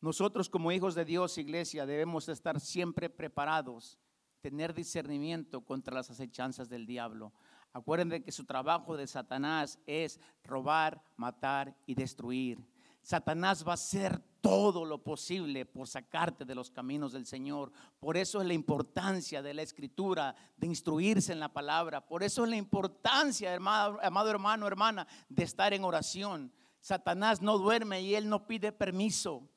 [0.00, 3.98] Nosotros como hijos de Dios, iglesia, debemos estar siempre preparados,
[4.40, 7.32] tener discernimiento contra las acechanzas del diablo.
[7.72, 12.64] Acuérdense que su trabajo de Satanás es robar, matar y destruir.
[13.02, 17.72] Satanás va a hacer todo lo posible por sacarte de los caminos del Señor.
[17.98, 22.06] Por eso es la importancia de la escritura, de instruirse en la palabra.
[22.06, 26.52] Por eso es la importancia, amado hermano, hermana, de estar en oración.
[26.80, 29.48] Satanás no duerme y él no pide permiso.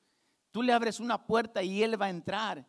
[0.51, 2.67] Tú le abres una puerta y él va a entrar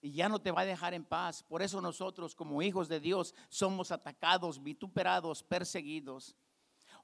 [0.00, 1.42] y ya no te va a dejar en paz.
[1.42, 6.36] Por eso nosotros como hijos de Dios somos atacados, vituperados, perseguidos.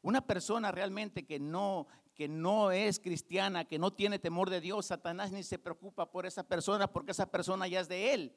[0.01, 4.87] Una persona realmente que no que no es cristiana, que no tiene temor de Dios,
[4.87, 8.35] Satanás ni se preocupa por esa persona porque esa persona ya es de él.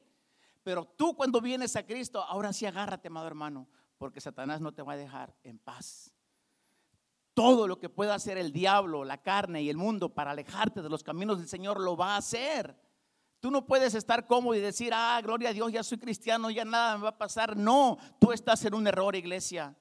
[0.62, 3.66] Pero tú cuando vienes a Cristo, ahora sí agárrate, amado hermano,
[3.96, 6.12] porque Satanás no te va a dejar en paz.
[7.32, 10.90] Todo lo que pueda hacer el diablo, la carne y el mundo para alejarte de
[10.90, 12.76] los caminos del Señor lo va a hacer.
[13.40, 16.66] Tú no puedes estar cómodo y decir, ah, gloria a Dios, ya soy cristiano, ya
[16.66, 17.56] nada me va a pasar.
[17.56, 19.74] No, tú estás en un error, iglesia.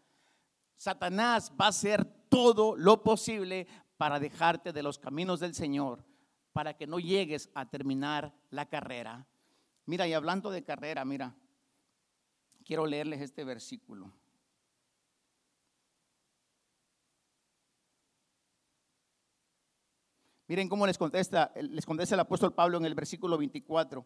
[0.78, 3.68] Satanás va a hacer todo lo posible
[4.00, 6.06] para dejarte de los caminos del Señor,
[6.54, 9.28] para que no llegues a terminar la carrera.
[9.88, 11.36] Mira, y hablando de carrera, mira,
[12.64, 14.10] quiero leerles este versículo.
[20.48, 24.06] Miren cómo les contesta, les contesta el apóstol Pablo en el versículo 24.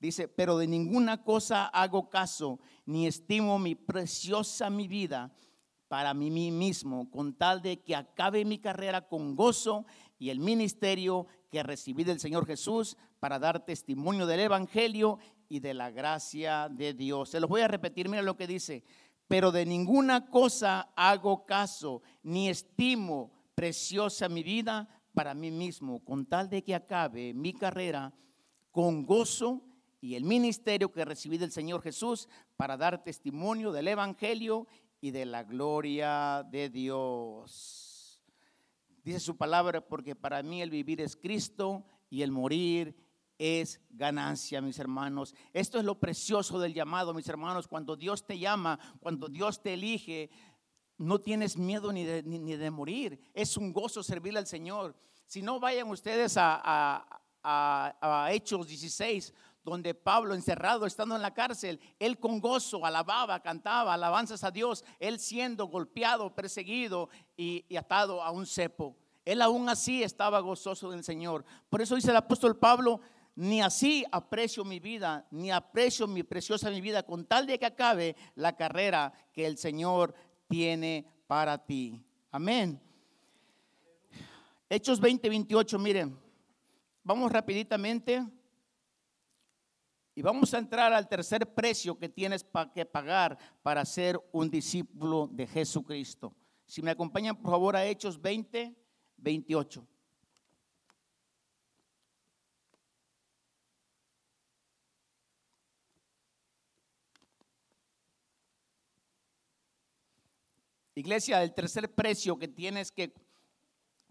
[0.00, 5.36] Dice, pero de ninguna cosa hago caso, ni estimo mi preciosa mi vida
[5.88, 9.86] para mí mismo, con tal de que acabe mi carrera con gozo
[10.18, 15.18] y el ministerio que recibí del Señor Jesús para dar testimonio del Evangelio
[15.48, 17.30] y de la gracia de Dios.
[17.30, 18.84] Se los voy a repetir, mira lo que dice,
[19.28, 26.26] pero de ninguna cosa hago caso, ni estimo preciosa mi vida para mí mismo, con
[26.26, 28.12] tal de que acabe mi carrera
[28.70, 29.62] con gozo
[30.00, 34.66] y el ministerio que recibí del Señor Jesús para dar testimonio del Evangelio
[35.04, 38.24] y de la gloria de Dios.
[39.02, 42.96] Dice su palabra, porque para mí el vivir es Cristo y el morir
[43.36, 45.34] es ganancia, mis hermanos.
[45.52, 47.68] Esto es lo precioso del llamado, mis hermanos.
[47.68, 50.30] Cuando Dios te llama, cuando Dios te elige,
[50.96, 53.20] no tienes miedo ni de, ni, de morir.
[53.34, 54.96] Es un gozo servirle al Señor.
[55.26, 61.80] Si no, vayan ustedes a, a, Hechos 16, donde Pablo, encerrado, estando en la cárcel,
[61.98, 68.30] él con gozo alababa, cantaba alabanzas a Dios, él siendo golpeado, perseguido y, atado a
[68.30, 68.94] un cepo.
[69.24, 71.44] Él aún así estaba gozoso del Señor.
[71.70, 73.00] Por eso dice el apóstol Pablo,
[73.34, 77.66] ni así aprecio mi vida, ni aprecio mi preciosa mi vida, con tal de que
[77.66, 80.14] acabe la carrera que el Señor
[80.46, 82.00] tiene para ti.
[82.30, 82.80] Amén.
[84.68, 86.18] Hechos 20, 28, miren,
[87.02, 88.24] vamos rapiditamente.
[90.16, 95.28] Y vamos a entrar al tercer precio que tienes que pagar para ser un discípulo
[95.32, 96.32] de Jesucristo.
[96.66, 98.74] Si me acompañan, por favor, a Hechos 20,
[99.16, 99.88] 28.
[110.96, 113.12] Iglesia, el tercer precio que tienes que,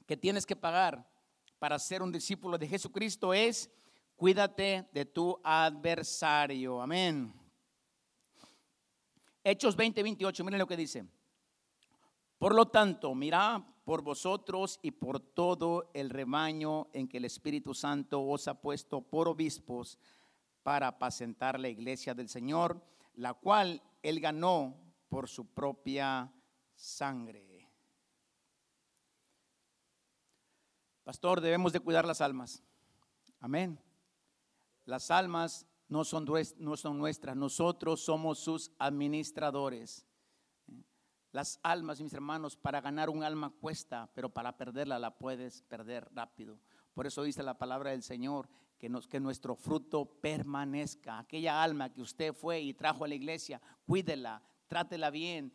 [0.06, 1.10] que tienes que pagar
[1.58, 3.72] para ser un discípulo de Jesucristo es
[4.24, 6.82] Cuídate de tu adversario.
[6.82, 7.34] Amén.
[9.44, 11.06] Hechos 20, 28, miren lo que dice.
[12.38, 17.74] Por lo tanto, mira por vosotros y por todo el rebaño en que el Espíritu
[17.74, 20.00] Santo os ha puesto por obispos
[20.64, 22.82] para apacentar la iglesia del Señor,
[23.16, 24.74] la cual él ganó
[25.10, 26.32] por su propia
[26.76, 27.68] sangre.
[31.04, 32.64] Pastor, debemos de cuidar las almas.
[33.42, 33.78] Amén.
[34.86, 36.26] Las almas no son,
[36.98, 40.06] nuestras, nosotros somos sus administradores.
[41.32, 46.08] Las almas, mis hermanos, para ganar un alma cuesta, pero para perderla la puedes perder
[46.14, 46.60] rápido.
[46.94, 51.20] Por eso dice la palabra del Señor, que, que nuestro fruto permanezca.
[51.20, 55.54] Aquella alma que usted fue y trajo a la iglesia, cuídela, trátela bien,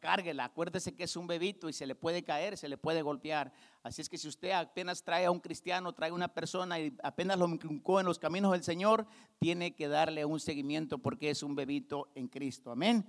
[0.00, 0.44] cárguela.
[0.44, 3.52] Acuérdese que es un bebito y se le puede caer, se le puede golpear.
[3.82, 6.96] Así es que si usted apenas trae a un cristiano, trae a una persona y
[7.02, 9.06] apenas lo inculcó en los caminos del Señor,
[9.38, 12.70] tiene que darle un seguimiento porque es un bebito en Cristo.
[12.70, 13.04] Amén.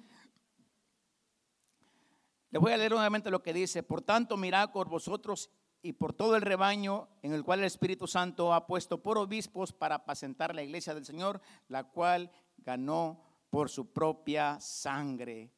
[2.49, 3.83] Les voy a leer nuevamente lo que dice.
[3.83, 5.49] Por tanto, mirad por vosotros
[5.81, 9.73] y por todo el rebaño en el cual el Espíritu Santo ha puesto por obispos
[9.73, 15.51] para apacentar la iglesia del Señor, la cual ganó por su propia sangre.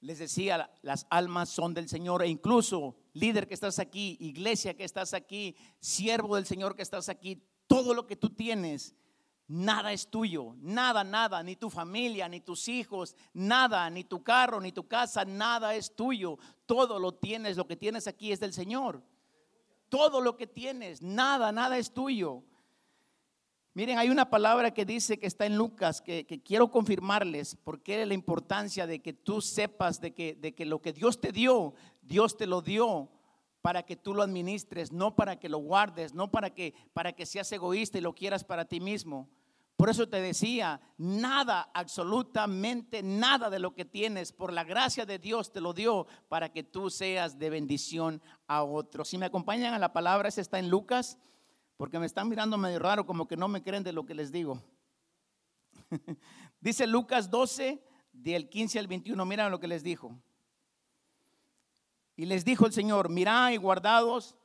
[0.00, 4.84] Les decía, las almas son del Señor e incluso líder que estás aquí, iglesia que
[4.84, 8.94] estás aquí, siervo del Señor que estás aquí, todo lo que tú tienes
[9.52, 14.60] Nada es tuyo, nada, nada, ni tu familia, ni tus hijos, nada, ni tu carro,
[14.60, 16.38] ni tu casa, nada es tuyo.
[16.66, 19.02] Todo lo tienes, lo que tienes aquí es del Señor.
[19.88, 22.44] Todo lo que tienes, nada, nada es tuyo.
[23.72, 28.08] Miren, hay una palabra que dice que está en Lucas, que, quiero confirmarles, porque es
[28.08, 31.74] la importancia de que tú sepas de que, de que lo que Dios te dio,
[32.02, 33.08] Dios te lo dio
[33.62, 37.26] para que tú lo administres, no para que lo guardes, no para que, para que
[37.26, 39.28] seas egoísta y lo quieras para ti mismo.
[39.76, 45.18] Por eso te decía, nada, absolutamente nada de lo que tienes, por la gracia de
[45.18, 49.08] Dios te lo dio para que tú seas de bendición a otros.
[49.08, 51.18] Si me acompañan a la palabra, esa está en Lucas,
[51.80, 54.30] porque me están mirando medio raro, como que no me creen de lo que les
[54.30, 54.62] digo.
[56.60, 60.14] Dice Lucas 12, del 15 al 21, mira lo que les dijo.
[62.16, 64.36] Y les dijo el Señor, mirad y guardados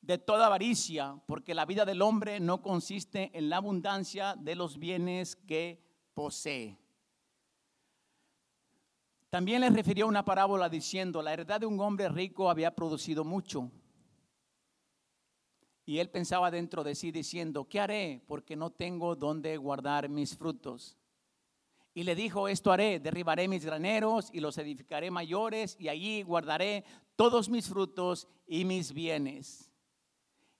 [0.00, 4.80] de toda avaricia, porque la vida del hombre no consiste en la abundancia de los
[4.80, 5.80] bienes que
[6.12, 6.76] posee.
[9.30, 13.70] También les refirió una parábola diciendo, la heredad de un hombre rico había producido mucho.
[15.88, 18.20] Y él pensaba dentro de sí diciendo, ¿qué haré?
[18.28, 20.98] Porque no tengo donde guardar mis frutos.
[21.94, 26.84] Y le dijo, esto haré, derribaré mis graneros y los edificaré mayores y allí guardaré
[27.16, 29.72] todos mis frutos y mis bienes.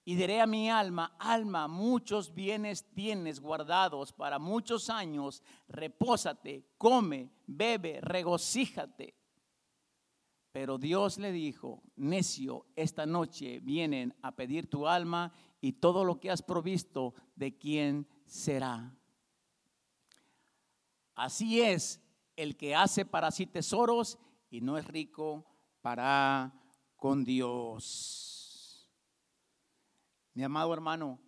[0.02, 7.28] Y diré a mi alma, alma, muchos bienes tienes guardados para muchos años, repósate, come,
[7.46, 9.17] bebe, regocíjate.
[10.58, 16.18] Pero Dios le dijo, necio, esta noche vienen a pedir tu alma y todo lo
[16.18, 18.92] que has provisto, ¿de quién será?
[21.14, 22.02] Así es
[22.34, 24.18] el que hace para sí tesoros
[24.50, 25.46] y no es rico
[25.80, 26.52] para
[26.96, 28.90] con Dios.
[30.34, 31.20] Mi amado hermano,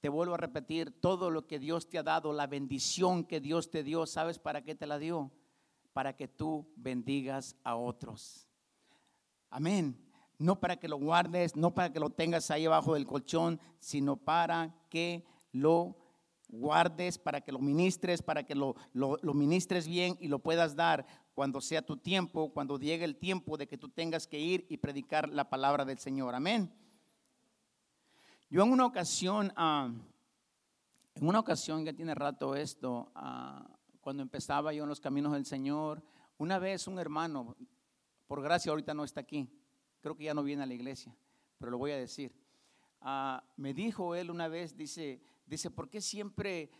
[0.00, 3.70] te vuelvo a repetir, todo lo que Dios te ha dado, la bendición que Dios
[3.70, 5.32] te dio, ¿sabes para qué te la dio?
[5.94, 8.46] Para que tú bendigas a otros.
[9.48, 9.96] Amén.
[10.38, 14.16] No para que lo guardes, no para que lo tengas ahí abajo del colchón, sino
[14.16, 15.96] para que lo
[16.48, 21.06] guardes, para que lo ministres, para que lo, lo, ministres bien y lo puedas dar
[21.34, 24.76] cuando sea tu tiempo, cuando llegue el tiempo de que tú tengas que ir y
[24.76, 26.34] predicar la palabra del Señor.
[26.34, 26.72] Amén.
[28.50, 29.92] Yo en una ocasión, uh,
[31.14, 33.73] en una ocasión, ya tiene rato esto, uh,
[34.04, 36.02] cuando empezaba yo en los caminos del Señor,
[36.36, 37.56] una vez un hermano,
[38.26, 39.48] por gracia ahorita no está aquí,
[40.00, 41.16] creo que ya no viene a la iglesia,
[41.58, 42.32] pero lo voy a decir.
[43.00, 46.70] Uh, me dijo él una vez, dice, dice, ¿por qué siempre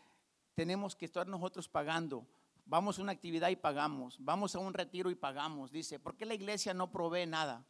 [0.55, 2.27] tenemos que estar nosotros pagando?
[2.67, 5.73] Vamos a una actividad y pagamos, vamos a un retiro y pagamos.
[5.73, 7.67] Dice, ¿por qué la iglesia no provee nada?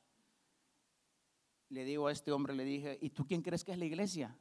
[1.68, 4.36] Le digo a este hombre, le dije, ¿y tú quién crees que es la iglesia?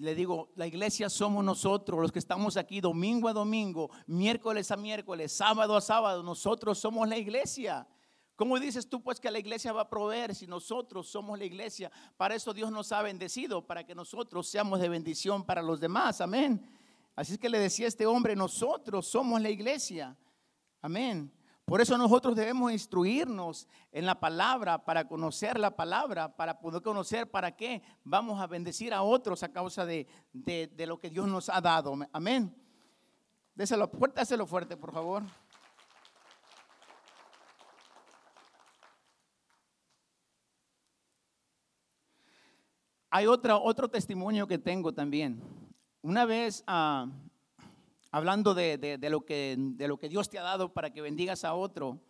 [0.00, 4.76] Le digo, la iglesia somos nosotros, los que estamos aquí domingo a domingo, miércoles a
[4.76, 7.86] miércoles, sábado a sábado, nosotros somos la iglesia.
[8.36, 11.90] ¿Cómo dices tú pues que la iglesia va a proveer si nosotros somos la iglesia?
[12.16, 16.20] Para eso Dios nos ha bendecido, para que nosotros seamos de bendición para los demás.
[16.20, 16.64] Amén.
[17.16, 20.16] Así es que le decía este hombre, nosotros somos la iglesia.
[20.80, 21.32] Amén.
[21.68, 27.30] Por eso nosotros debemos instruirnos en la palabra, para conocer la palabra, para poder conocer
[27.30, 31.50] para qué vamos a bendecir a otros a causa de, de, lo que Dios nos
[31.50, 31.94] ha dado.
[32.10, 32.56] Amén.
[33.54, 35.22] Déselo fuerte, déselo fuerte, por favor.
[43.10, 45.42] Hay otra, otro testimonio que tengo también.
[46.00, 47.10] Una vez uh,
[48.10, 51.44] hablando de, de- lo que, de lo que Dios te ha dado para que bendigas
[51.44, 52.00] a otro.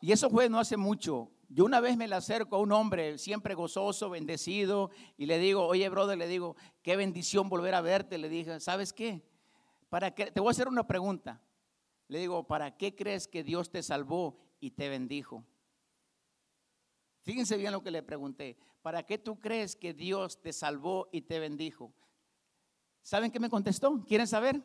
[0.00, 1.30] Y eso fue no hace mucho.
[1.48, 5.66] Yo una vez me le acerco a un hombre siempre gozoso, bendecido, y le digo,
[5.66, 8.18] oye, brother, le digo, qué bendición volver a verte.
[8.18, 9.22] Le dije, ¿sabes qué?
[9.90, 10.30] ¿Para qué?
[10.30, 11.40] Te voy a hacer una pregunta.
[12.08, 15.44] Le digo, ¿para qué crees que Dios te salvó y te bendijo?
[17.20, 18.56] Fíjense bien lo que le pregunté.
[18.80, 21.94] ¿Para qué tú crees que Dios te salvó y te bendijo?
[23.02, 24.02] ¿Saben qué me contestó?
[24.06, 24.62] ¿Quieren saber?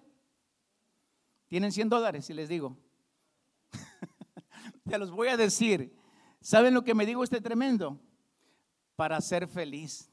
[1.47, 2.77] Tienen 100 dólares, si les digo.
[4.89, 5.95] Te los voy a decir.
[6.41, 7.99] ¿Saben lo que me dijo este tremendo?
[8.95, 10.11] Para ser feliz.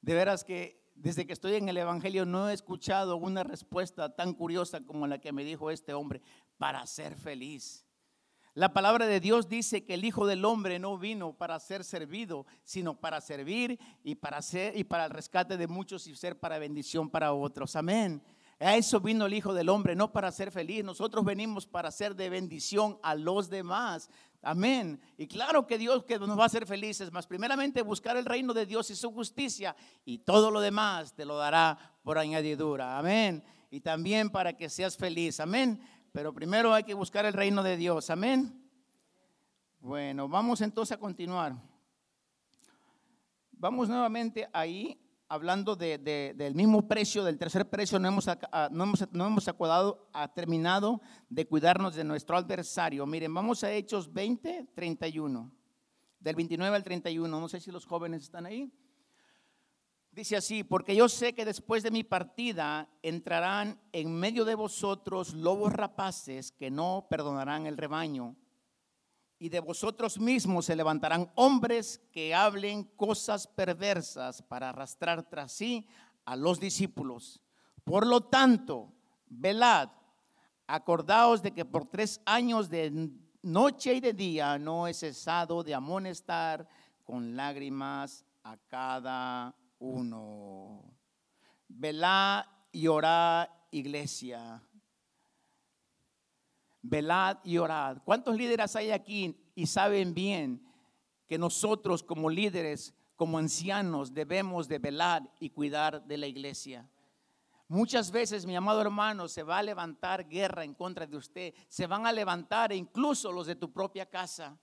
[0.00, 4.32] De veras que desde que estoy en el Evangelio no he escuchado una respuesta tan
[4.32, 6.22] curiosa como la que me dijo este hombre.
[6.56, 7.84] Para ser feliz.
[8.56, 12.46] La palabra de Dios dice que el Hijo del Hombre no vino para ser servido,
[12.62, 16.60] sino para servir y para ser y para el rescate de muchos y ser para
[16.60, 17.74] bendición para otros.
[17.74, 18.22] Amén.
[18.60, 20.84] A eso vino el Hijo del Hombre, no para ser feliz.
[20.84, 24.08] Nosotros venimos para ser de bendición a los demás.
[24.42, 25.00] Amén.
[25.16, 28.52] Y claro que Dios que nos va a hacer felices, más primeramente buscar el reino
[28.52, 29.74] de Dios y su justicia
[30.04, 32.98] y todo lo demás te lo dará por añadidura.
[32.98, 33.42] Amén.
[33.70, 35.40] Y también para que seas feliz.
[35.40, 35.80] Amén.
[36.12, 38.10] Pero primero hay que buscar el reino de Dios.
[38.10, 38.60] Amén.
[39.80, 41.54] Bueno, vamos entonces a continuar.
[43.52, 48.68] Vamos nuevamente ahí hablando de- de- del mismo precio, del tercer precio, no hemos, ah,
[48.70, 53.06] no hemos, no hemos acordado, ha terminado de cuidarnos de nuestro adversario.
[53.06, 55.50] Miren, vamos a Hechos 20, 31,
[56.20, 57.40] del 29 al 31.
[57.40, 58.72] No sé si los jóvenes están ahí.
[60.10, 65.34] Dice así, porque yo sé que después de mi partida entrarán en medio de vosotros
[65.34, 68.36] lobos rapaces que no perdonarán el rebaño.
[69.44, 75.86] Y de vosotros mismos se levantarán hombres que hablen cosas perversas para arrastrar tras sí
[76.24, 77.42] a los discípulos.
[77.84, 78.90] Por lo tanto,
[79.28, 79.90] velad,
[80.66, 83.10] acordaos de que por tres años de
[83.42, 86.66] noche y de día no he cesado de amonestar
[87.04, 90.90] con lágrimas a cada uno.
[91.68, 94.62] Velad y orad, iglesia.
[96.86, 98.02] Velad y orad.
[98.04, 100.62] ¿Cuántos líderes hay aquí y saben bien
[101.26, 106.86] que nosotros como líderes, como ancianos, debemos de velar y cuidar de la iglesia?
[107.68, 111.54] Muchas veces, mi amado hermano, se va a levantar guerra en contra de usted.
[111.68, 114.58] Se van a levantar incluso los de tu propia casa.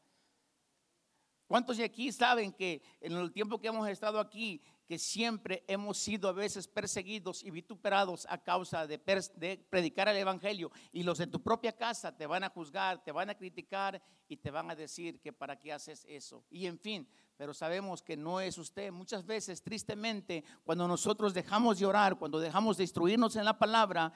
[1.47, 4.61] ¿Cuántos de aquí saben que en el tiempo que hemos estado aquí,
[4.91, 8.97] que siempre hemos sido a veces perseguidos y vituperados a causa de,
[9.37, 10.69] de predicar el Evangelio?
[10.91, 14.35] Y los de tu propia casa te van a juzgar, te van a criticar y
[14.35, 16.43] te van a decir que para qué haces eso.
[16.49, 17.07] Y en fin,
[17.41, 18.91] pero sabemos que no es usted.
[18.91, 24.13] Muchas veces, tristemente, cuando nosotros dejamos de orar, cuando dejamos de instruirnos en la palabra,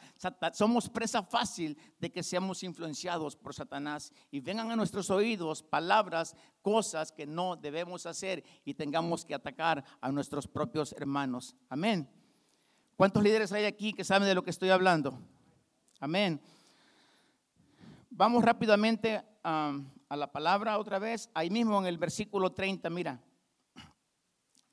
[0.54, 6.36] somos presa fácil de que seamos influenciados por Satanás y vengan a nuestros oídos palabras,
[6.62, 11.56] cosas que no debemos hacer y tengamos que atacar a nuestros propios hermanos.
[11.68, 12.08] Amén.
[12.96, 15.18] ¿Cuántos líderes hay aquí que saben de lo que estoy hablando?
[16.00, 16.40] Amén.
[18.12, 23.22] Vamos rápidamente a, a la palabra otra vez, ahí mismo en el versículo 30, mira.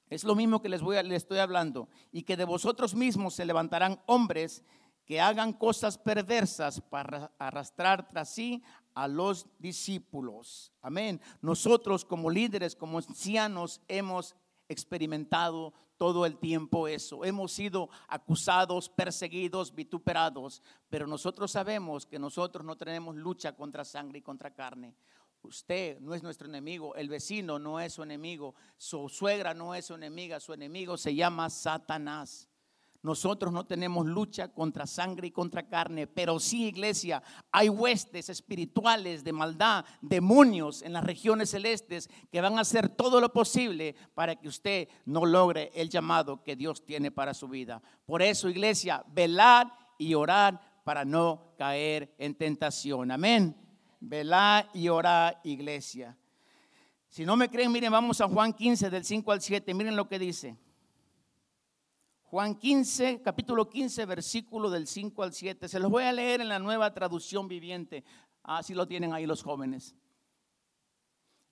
[0.09, 1.89] Es lo mismo que les, voy a, estoy hablando.
[2.11, 4.63] Y que de vosotros mismos se levantarán hombres
[5.07, 8.63] que hagan cosas perversas para arrastrar tras sí
[8.95, 10.73] a los discípulos.
[10.83, 11.21] Amén.
[11.41, 14.37] Nosotros como líderes, como ancianos, hemos
[14.69, 17.25] experimentado todo el tiempo eso.
[17.25, 24.19] Hemos sido acusados, perseguidos, vituperados, pero nosotros sabemos que nosotros no tenemos lucha contra sangre
[24.19, 24.95] y contra carne.
[25.43, 29.87] Usted no es nuestro enemigo, el vecino no es su enemigo, su suegra no es
[29.87, 32.49] su enemiga, su enemigo se llama Satanás.
[33.03, 37.21] Nosotros no tenemos lucha contra sangre y contra carne, pero sí, iglesia,
[37.51, 43.21] hay huestes espirituales de maldad, demonios en las regiones celestes que van a hacer todo
[43.21, 47.83] lo posible para que usted no logre el llamado que Dios tiene para su vida.
[48.07, 49.67] Por eso, iglesia, velad
[49.99, 53.11] y orad para no caer en tentación.
[53.11, 53.62] Amén.
[54.05, 56.19] Velad y orad, iglesia.
[57.09, 59.73] Si no me creen, miren, vamos a Juan 15 del 5 al 7.
[59.75, 60.59] Miren lo que dice.
[62.25, 65.69] Juan 15, capítulo 15, versículo del 5 al 7.
[65.69, 68.03] Se los voy a leer en la nueva traducción viviente.
[68.43, 69.95] Así lo tienen ahí los jóvenes.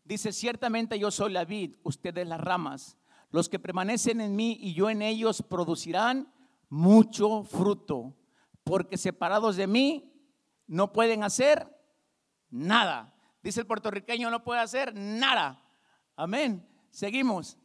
[0.03, 2.99] Dice, ciertamente yo soy la vid, ustedes las ramas.
[3.31, 6.33] Los que permanecen en mí y yo en ellos producirán
[6.69, 8.17] mucho fruto,
[8.65, 10.13] porque separados de mí
[10.67, 11.80] no pueden hacer
[12.51, 13.15] nada.
[13.43, 15.63] Dice el puertorriqueño, no puede hacer nada.
[16.17, 16.67] Amén.
[16.91, 17.57] Seguimos.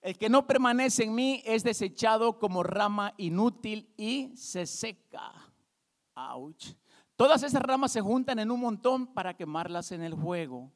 [0.00, 5.32] El que no permanece en mí es desechado como rama inútil y se seca.
[6.14, 6.74] Ouch.
[7.16, 10.70] Todas esas ramas se juntan en un montón para quemarlas en el fuego.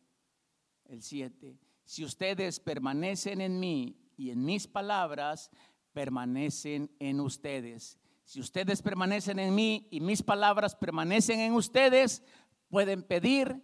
[0.87, 1.59] El 7.
[1.85, 5.51] Si ustedes permanecen en mí y en mis palabras,
[5.93, 7.99] permanecen en ustedes.
[8.25, 12.23] Si ustedes permanecen en mí y mis palabras permanecen en ustedes,
[12.69, 13.63] pueden pedir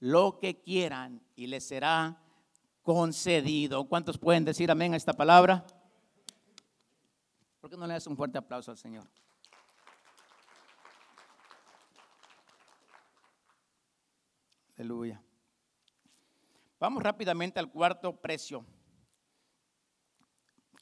[0.00, 2.20] lo que quieran y les será
[2.82, 3.88] concedido.
[3.88, 5.66] ¿Cuántos pueden decir amén a esta palabra?
[7.60, 9.08] ¿Por qué no le das un fuerte aplauso al Señor?
[14.76, 15.22] Aleluya.
[16.78, 18.66] Vamos rápidamente al cuarto precio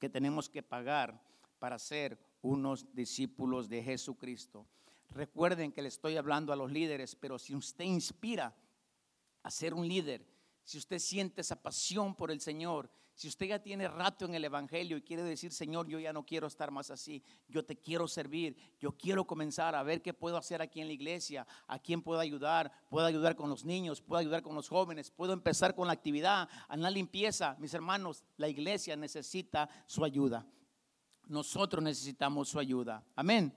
[0.00, 1.22] que tenemos que pagar
[1.60, 4.66] para ser unos discípulos de Jesucristo.
[5.14, 8.56] Recuerden que le estoy hablando a los líderes, pero si usted inspira
[9.42, 10.26] a ser un líder,
[10.64, 14.44] si usted siente esa pasión por el Señor, si usted ya tiene rato en el
[14.44, 18.08] Evangelio y quiere decir, Señor, yo ya no quiero estar más así, yo te quiero
[18.08, 22.00] servir, yo quiero comenzar a ver qué puedo hacer aquí en la iglesia, a quién
[22.00, 25.88] puedo ayudar, puedo ayudar con los niños, puedo ayudar con los jóvenes, puedo empezar con
[25.88, 27.54] la actividad, a la limpieza.
[27.58, 30.46] Mis hermanos, la iglesia necesita su ayuda.
[31.28, 33.04] Nosotros necesitamos su ayuda.
[33.14, 33.54] Amén.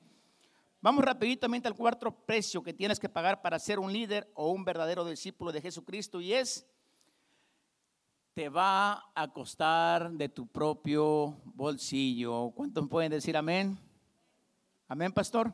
[0.85, 4.63] Vamos rapiditamente al cuarto precio que tienes que pagar para ser un líder o un
[4.63, 6.63] verdadero discípulo de Jesucristo y es
[8.35, 12.51] te va a costar de tu propio bolsillo.
[12.51, 13.79] ¿Cuántos pueden decir amén?
[14.87, 15.51] Amén, pastor.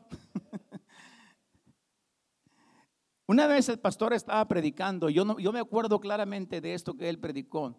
[3.26, 7.08] Una vez el pastor estaba predicando, yo, no, yo me acuerdo claramente de esto que
[7.08, 7.74] él predicó.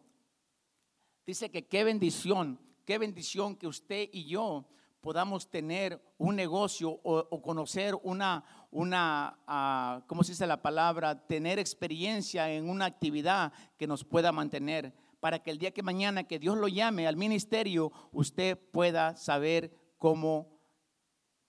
[1.28, 4.66] Dice que qué bendición, qué bendición que usted y yo
[5.04, 11.28] podamos tener un negocio o, conocer una, una uh, ¿cómo se dice la palabra?
[11.28, 16.24] Tener experiencia en una actividad que nos pueda mantener para que el día que mañana
[16.24, 20.58] que Dios lo llame al ministerio, usted pueda saber cómo,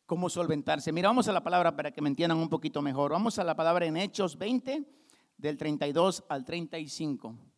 [0.04, 0.90] cómo solventarse.
[0.90, 3.12] Mira, vamos a la palabra para que me entiendan un poquito mejor.
[3.12, 4.84] Vamos a la palabra en Hechos 20,
[5.36, 7.53] del 32 al 35.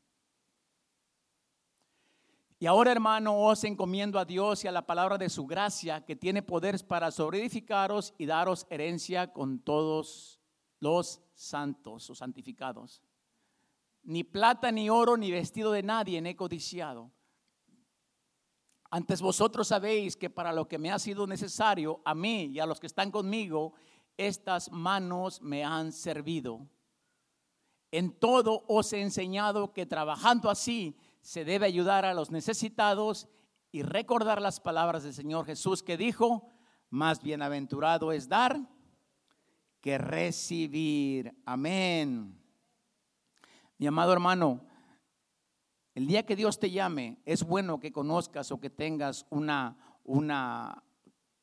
[2.59, 6.17] Y ahora, hermano, os encomiendo a Dios y a la palabra de su gracia, que
[6.17, 10.41] tiene poderes para sobreedificaros y daros herencia con todos
[10.81, 13.03] los santos o santificados.
[14.05, 17.11] Ni plata, ni oro, ni vestido de nadie he codiciado.
[18.91, 22.67] Antes vosotros sabéis que para lo que me ha sido necesario, a mí y a
[22.67, 23.75] los que están conmigo,
[24.17, 26.67] estas manos me han servido.
[27.91, 30.97] En todo os he enseñado que trabajando así,
[31.27, 33.29] se debe ayudar a los necesitados
[33.73, 36.49] y recordar las palabras del Señor Jesús que dijo,
[36.89, 38.57] más bienaventurado es dar
[39.81, 41.37] que recibir.
[41.45, 42.41] Amén.
[43.77, 44.65] Mi amado hermano,
[45.97, 50.81] el día que Dios te llame, es bueno que conozcas o que tengas una, una,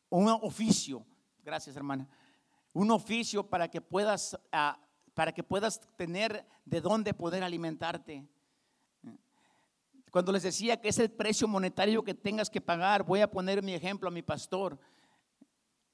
[0.08, 1.06] un oficio.
[1.44, 2.08] Gracias, hermana.
[2.72, 4.80] Un oficio para que puedas, ah,
[5.14, 8.30] para que puedas tener de dónde poder alimentarte.
[10.14, 13.64] Cuando les decía que es el precio monetario que tengas que pagar, voy a poner
[13.64, 14.80] mi ejemplo a mi pastor.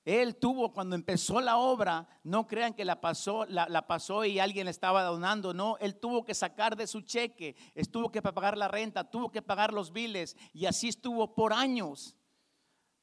[0.03, 4.65] Él tuvo, cuando empezó la obra, no crean que la pasó, la, pasó y alguien
[4.65, 8.67] le estaba donando, no, él tuvo que sacar de su cheque, estuvo que pagar la
[8.67, 12.13] renta, tuvo que pagar los biles y así estuvo por años.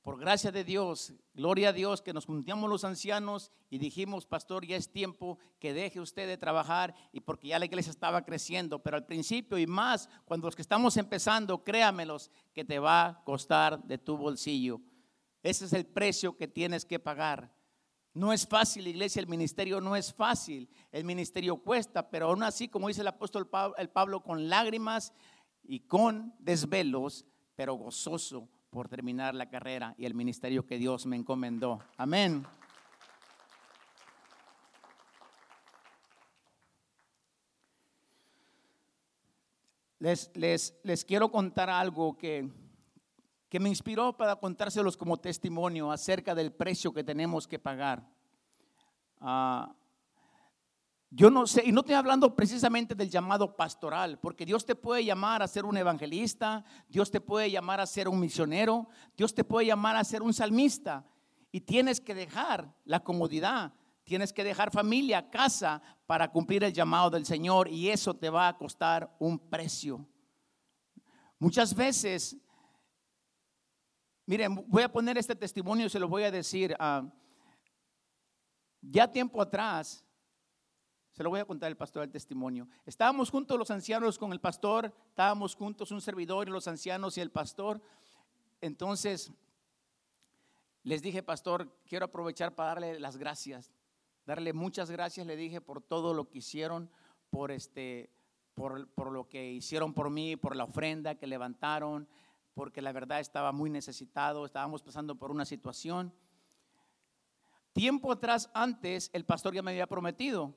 [0.07, 4.65] Por gracia de Dios, gloria a Dios que nos juntamos los ancianos y dijimos, pastor,
[4.65, 8.81] ya es tiempo que deje usted de trabajar y porque ya la iglesia estaba creciendo,
[8.81, 13.25] pero al principio y más cuando los que estamos empezando, créamelos que te va a
[13.25, 14.81] costar de tu bolsillo.
[15.43, 17.53] Ese es el precio que tienes que pagar.
[18.15, 20.69] No es fácil, iglesia, el ministerio no es fácil.
[20.93, 25.13] El ministerio cuesta, pero aún así, como dice el apóstol Pablo, el Pablo con lágrimas
[25.65, 27.27] y con desvelos,
[27.57, 31.79] pero gozoso por terminar la carrera y el ministerio que Dios me encomendó.
[31.97, 32.45] Amén.
[39.99, 42.51] Les, les, les quiero contar algo que,
[43.49, 48.07] que me inspiró para contárselos como testimonio acerca del precio que tenemos que pagar.
[49.23, 49.75] Ah,
[51.17, 55.03] yo no sé, y no estoy hablando precisamente del llamado pastoral, porque Dios te puede
[55.03, 58.87] llamar a ser un evangelista, Dios te puede llamar a ser un misionero,
[59.17, 61.07] Dios te puede llamar a ser un salmista,
[61.51, 63.73] y tienes que dejar la comodidad,
[64.05, 68.49] tienes que dejar familia, casa, para cumplir el llamado del Señor, y eso te va
[68.49, 70.07] a costar un precio.
[71.39, 72.37] Muchas veces,
[74.27, 76.77] miren, voy a poner este testimonio y se lo voy a decir.
[78.83, 80.06] Ya tiempo atrás,
[81.17, 82.69] Se lo voy a contar el pastor el testimonio.
[82.85, 87.23] Estábamos juntos los ancianos con el pastor, estábamos juntos un servidor y los ancianos y
[87.23, 87.81] el pastor.
[88.61, 89.33] Entonces,
[90.83, 93.73] les dije, pastor, quiero aprovechar para darle las gracias.
[94.27, 96.91] Darle muchas gracias, le dije, por todo lo que hicieron,
[97.31, 98.11] por, este,
[98.53, 102.07] por, por lo que hicieron por mí, por la ofrenda que levantaron,
[102.53, 106.13] porque la verdad estaba muy necesitado, estábamos pasando por una situación.
[107.73, 110.55] Tiempo atrás, antes, el pastor ya me había prometido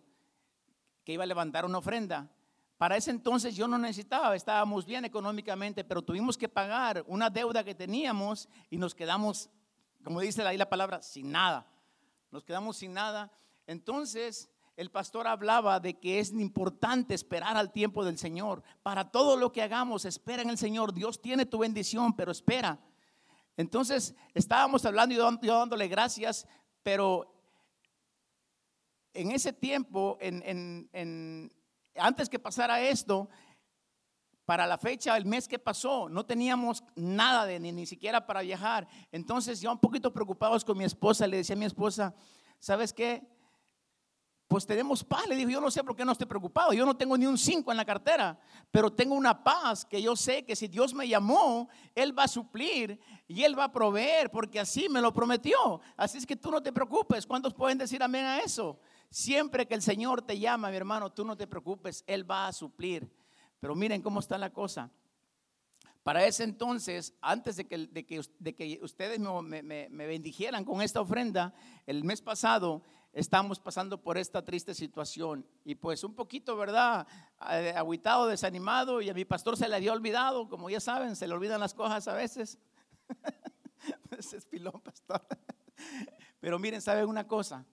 [1.09, 2.29] que iba a levantar una ofrenda.
[2.77, 7.63] Para ese entonces yo no necesitaba, estábamos bien económicamente, pero tuvimos que pagar una deuda
[7.63, 9.49] que teníamos y nos quedamos,
[10.03, 11.65] como dice ahí la palabra, sin nada.
[12.29, 13.31] Nos quedamos sin nada.
[13.65, 18.61] Entonces el pastor hablaba de que es importante esperar al tiempo del Señor.
[18.83, 20.93] Para todo lo que hagamos, espera en el Señor.
[20.93, 22.77] Dios tiene tu bendición, pero espera.
[23.57, 26.47] Entonces estábamos hablando y yo dándole gracias,
[26.83, 27.38] pero
[29.13, 31.51] en ese tiempo, en,
[31.95, 33.29] antes que pasara esto,
[34.45, 38.41] para la fecha, el mes que pasó, no teníamos nada de ni, ni siquiera para
[38.41, 38.87] viajar.
[39.11, 42.15] Entonces, ya un poquito preocupados con mi esposa, le decía a mi esposa,
[42.57, 43.21] ¿sabes qué?
[44.49, 45.27] Pues tenemos paz.
[45.27, 46.73] Le digo, yo no sé por qué no estoy preocupado.
[46.73, 48.39] Yo no tengo ni un 5 en la cartera,
[48.71, 52.27] pero tengo una paz que yo sé que si Dios me llamó, Él va a
[52.27, 55.79] suplir y Él va a proveer, porque así me lo prometió.
[55.95, 57.27] Así es que tú no te preocupes.
[57.27, 58.79] ¿Cuántos pueden decir amén a eso?
[59.09, 62.53] Siempre que el Señor te llama, mi hermano, tú no te preocupes, Él va a
[62.53, 63.11] suplir.
[63.59, 64.91] Pero miren cómo está la cosa.
[66.03, 67.77] Para ese entonces, antes de que,
[68.39, 71.53] de que, ustedes me, bendijeran con esta ofrenda,
[71.85, 75.45] el mes pasado estamos pasando por esta triste situación.
[75.65, 77.05] Y pues un poquito, ¿verdad?
[77.51, 81.27] Eh, Aguitado, desanimado, y a mi pastor se le había olvidado, como ya saben, se
[81.27, 82.57] le olvidan las cosas a veces.
[84.17, 85.21] Ese es pilón, pastor.
[86.39, 87.65] Pero miren, ¿saben una cosa?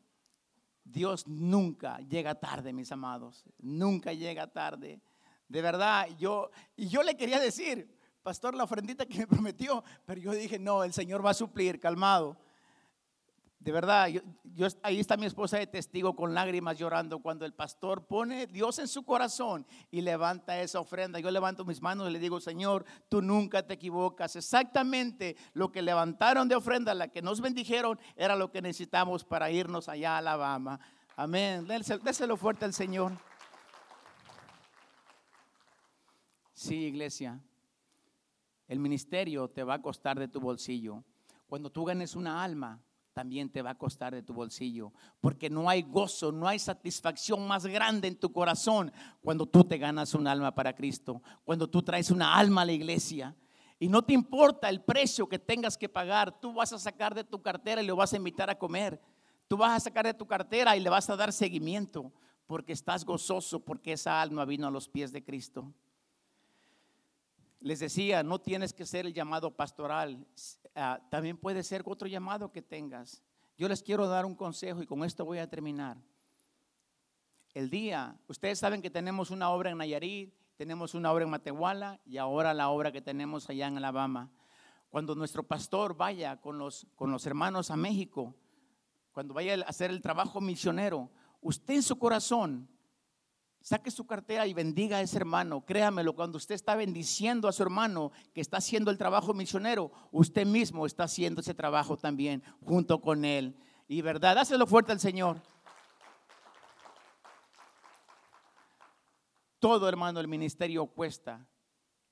[0.86, 3.44] Dios nunca llega tarde, mis amados.
[3.58, 5.00] Nunca llega tarde.
[5.48, 7.88] De verdad, yo, y yo le quería decir,
[8.22, 11.78] pastor, la ofrendita que me prometió, pero yo dije, no, el Señor va a suplir,
[11.80, 12.36] calmado.
[13.66, 14.06] De verdad,
[14.54, 18.78] yo, ahí está mi esposa de testigo con lágrimas llorando cuando el pastor pone Dios
[18.78, 21.18] en su corazón y levanta esa ofrenda.
[21.18, 24.36] Yo levanto mis manos y le digo, Señor, tú nunca te equivocas.
[24.36, 29.50] Exactamente lo que levantaron de ofrenda, la que nos bendijeron, era lo que necesitamos para
[29.50, 30.78] irnos allá a Alabama.
[31.16, 31.66] Amén.
[31.66, 33.14] Déselo fuerte al Señor.
[36.52, 37.40] Sí, iglesia.
[38.68, 41.02] El ministerio te va a costar de tu bolsillo.
[41.48, 42.80] Cuando tú ganes una alma,
[43.16, 44.92] también te va a costar de tu bolsillo.
[45.22, 48.92] Porque no hay gozo, no hay satisfacción más grande en tu corazón
[49.22, 52.72] cuando tú te ganas un alma para Cristo, cuando tú traes una alma a la
[52.72, 53.34] iglesia.
[53.78, 57.24] Y no te importa el precio que tengas que pagar, tú vas a sacar de
[57.24, 59.00] tu cartera y lo vas a invitar a comer.
[59.48, 62.12] Tú vas a sacar de tu cartera y le vas a dar seguimiento
[62.46, 65.72] porque estás gozoso porque esa alma vino a los pies de Cristo.
[67.60, 70.26] Les decía, no tienes que ser el llamado pastoral,
[70.76, 73.22] ah, también puede ser otro llamado que tengas.
[73.56, 75.96] Yo les quiero dar un consejo y con esto voy a terminar.
[77.54, 82.00] El día, ustedes saben que tenemos una obra en Nayarit, tenemos una obra en Matehuala
[82.04, 84.30] y ahora la obra que tenemos allá en Alabama.
[84.90, 88.34] Cuando nuestro pastor vaya con los, con los hermanos a México,
[89.12, 91.10] cuando vaya a hacer el trabajo misionero,
[91.40, 92.68] usted en su corazón
[93.66, 95.64] Saque su cartera y bendiga a ese hermano.
[95.66, 100.46] Créamelo, cuando usted está bendiciendo a su hermano que está haciendo el trabajo misionero, usted
[100.46, 103.56] mismo está haciendo ese trabajo también junto con él.
[103.88, 105.42] Y verdad, dáselo fuerte al Señor.
[109.58, 111.44] Todo, hermano, el ministerio cuesta.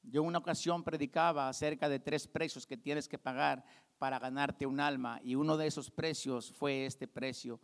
[0.02, 3.64] Yo en una ocasión predicaba acerca de tres precios que tienes que pagar
[3.98, 7.60] para ganarte un alma y uno de esos precios fue este precio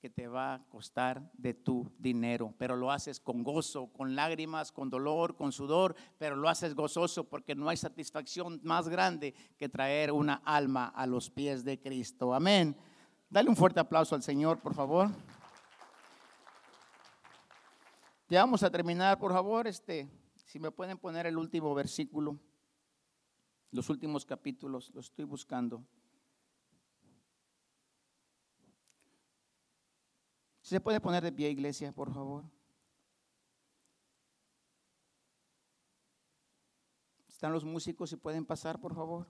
[0.00, 4.72] que te va a costar de tu dinero, pero lo haces con gozo, con lágrimas,
[4.72, 9.68] con dolor, con sudor, pero lo haces gozoso porque no hay satisfacción más grande que
[9.68, 12.32] traer una alma a los pies de Cristo.
[12.32, 12.74] Amén.
[13.28, 15.10] Dale un fuerte aplauso al Señor, por favor.
[18.28, 20.08] Ya vamos a terminar, por favor, este,
[20.46, 22.40] si me pueden poner el último versículo,
[23.70, 25.84] los últimos capítulos, lo estoy buscando.
[30.70, 32.44] ¿Se puede poner de pie, iglesia, por favor?
[37.26, 39.26] ¿Están los músicos y pueden pasar, por favor?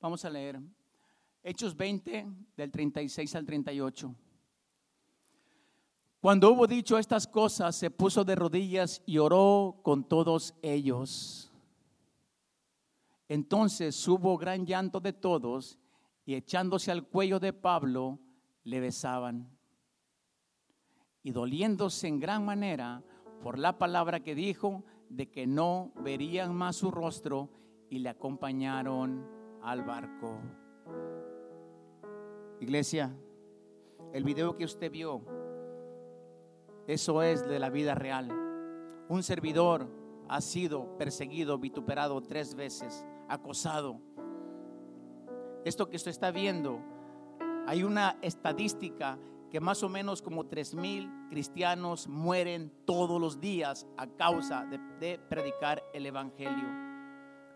[0.00, 0.60] Vamos a leer
[1.44, 2.26] Hechos 20
[2.56, 4.12] del 36 al 38.
[6.20, 11.50] Cuando hubo dicho estas cosas, se puso de rodillas y oró con todos ellos.
[13.26, 15.78] Entonces hubo gran llanto de todos
[16.26, 18.18] y echándose al cuello de Pablo,
[18.64, 19.56] le besaban.
[21.22, 23.02] Y doliéndose en gran manera
[23.42, 27.48] por la palabra que dijo, de que no verían más su rostro,
[27.88, 29.26] y le acompañaron
[29.62, 30.38] al barco.
[32.60, 33.12] Iglesia,
[34.12, 35.39] el video que usted vio,
[36.92, 38.28] eso es de la vida real.
[39.08, 39.88] Un servidor
[40.28, 44.00] ha sido perseguido, vituperado tres veces, acosado.
[45.64, 46.80] Esto que usted está viendo,
[47.68, 49.18] hay una estadística
[49.50, 54.78] que más o menos como tres mil cristianos mueren todos los días a causa de,
[54.98, 56.68] de predicar el Evangelio.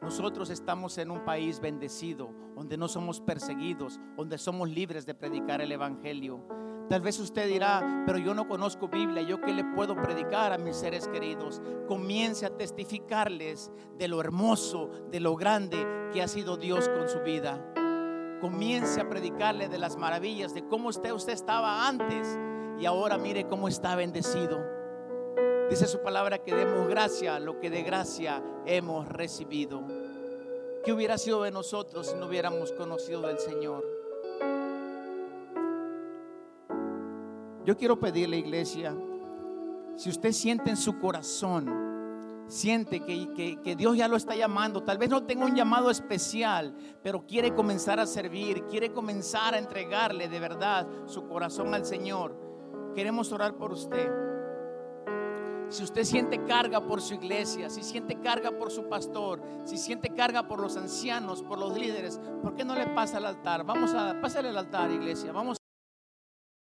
[0.01, 5.61] Nosotros estamos en un país bendecido, donde no somos perseguidos, donde somos libres de predicar
[5.61, 6.64] el Evangelio.
[6.89, 10.59] Tal vez usted dirá, pero yo no conozco Biblia, ¿yo qué le puedo predicar a
[10.59, 11.63] mis seres queridos?
[11.89, 17.21] Comience a testificarles de lo hermoso, de lo grande que ha sido Dios con su
[17.21, 17.73] vida.
[18.41, 22.39] Comience a predicarle de las maravillas, de cómo usted, usted estaba antes
[22.79, 24.63] y ahora mire cómo está bendecido.
[25.71, 29.83] Dice su palabra que demos gracia lo que de gracia hemos recibido.
[30.85, 33.94] ¿Qué hubiera sido de nosotros si no hubiéramos conocido del Señor?
[37.65, 38.95] Yo quiero pedirle, iglesia,
[39.97, 44.99] si usted siente en su corazón, siente que, que, Dios ya lo está llamando, tal
[44.99, 50.29] vez no tenga un llamado especial, pero quiere comenzar a servir, quiere comenzar a entregarle
[50.29, 52.37] de verdad su corazón al Señor,
[52.95, 54.11] queremos orar por usted.
[55.71, 60.11] Si usted siente carga por su iglesia, si siente carga por su pastor, si siente
[60.11, 63.65] carga por los ancianos, por los líderes, ¿por qué no le pasa al altar?
[63.65, 65.33] Vamos a pasarle al altar, iglesia.
[65.33, 65.57] Vamos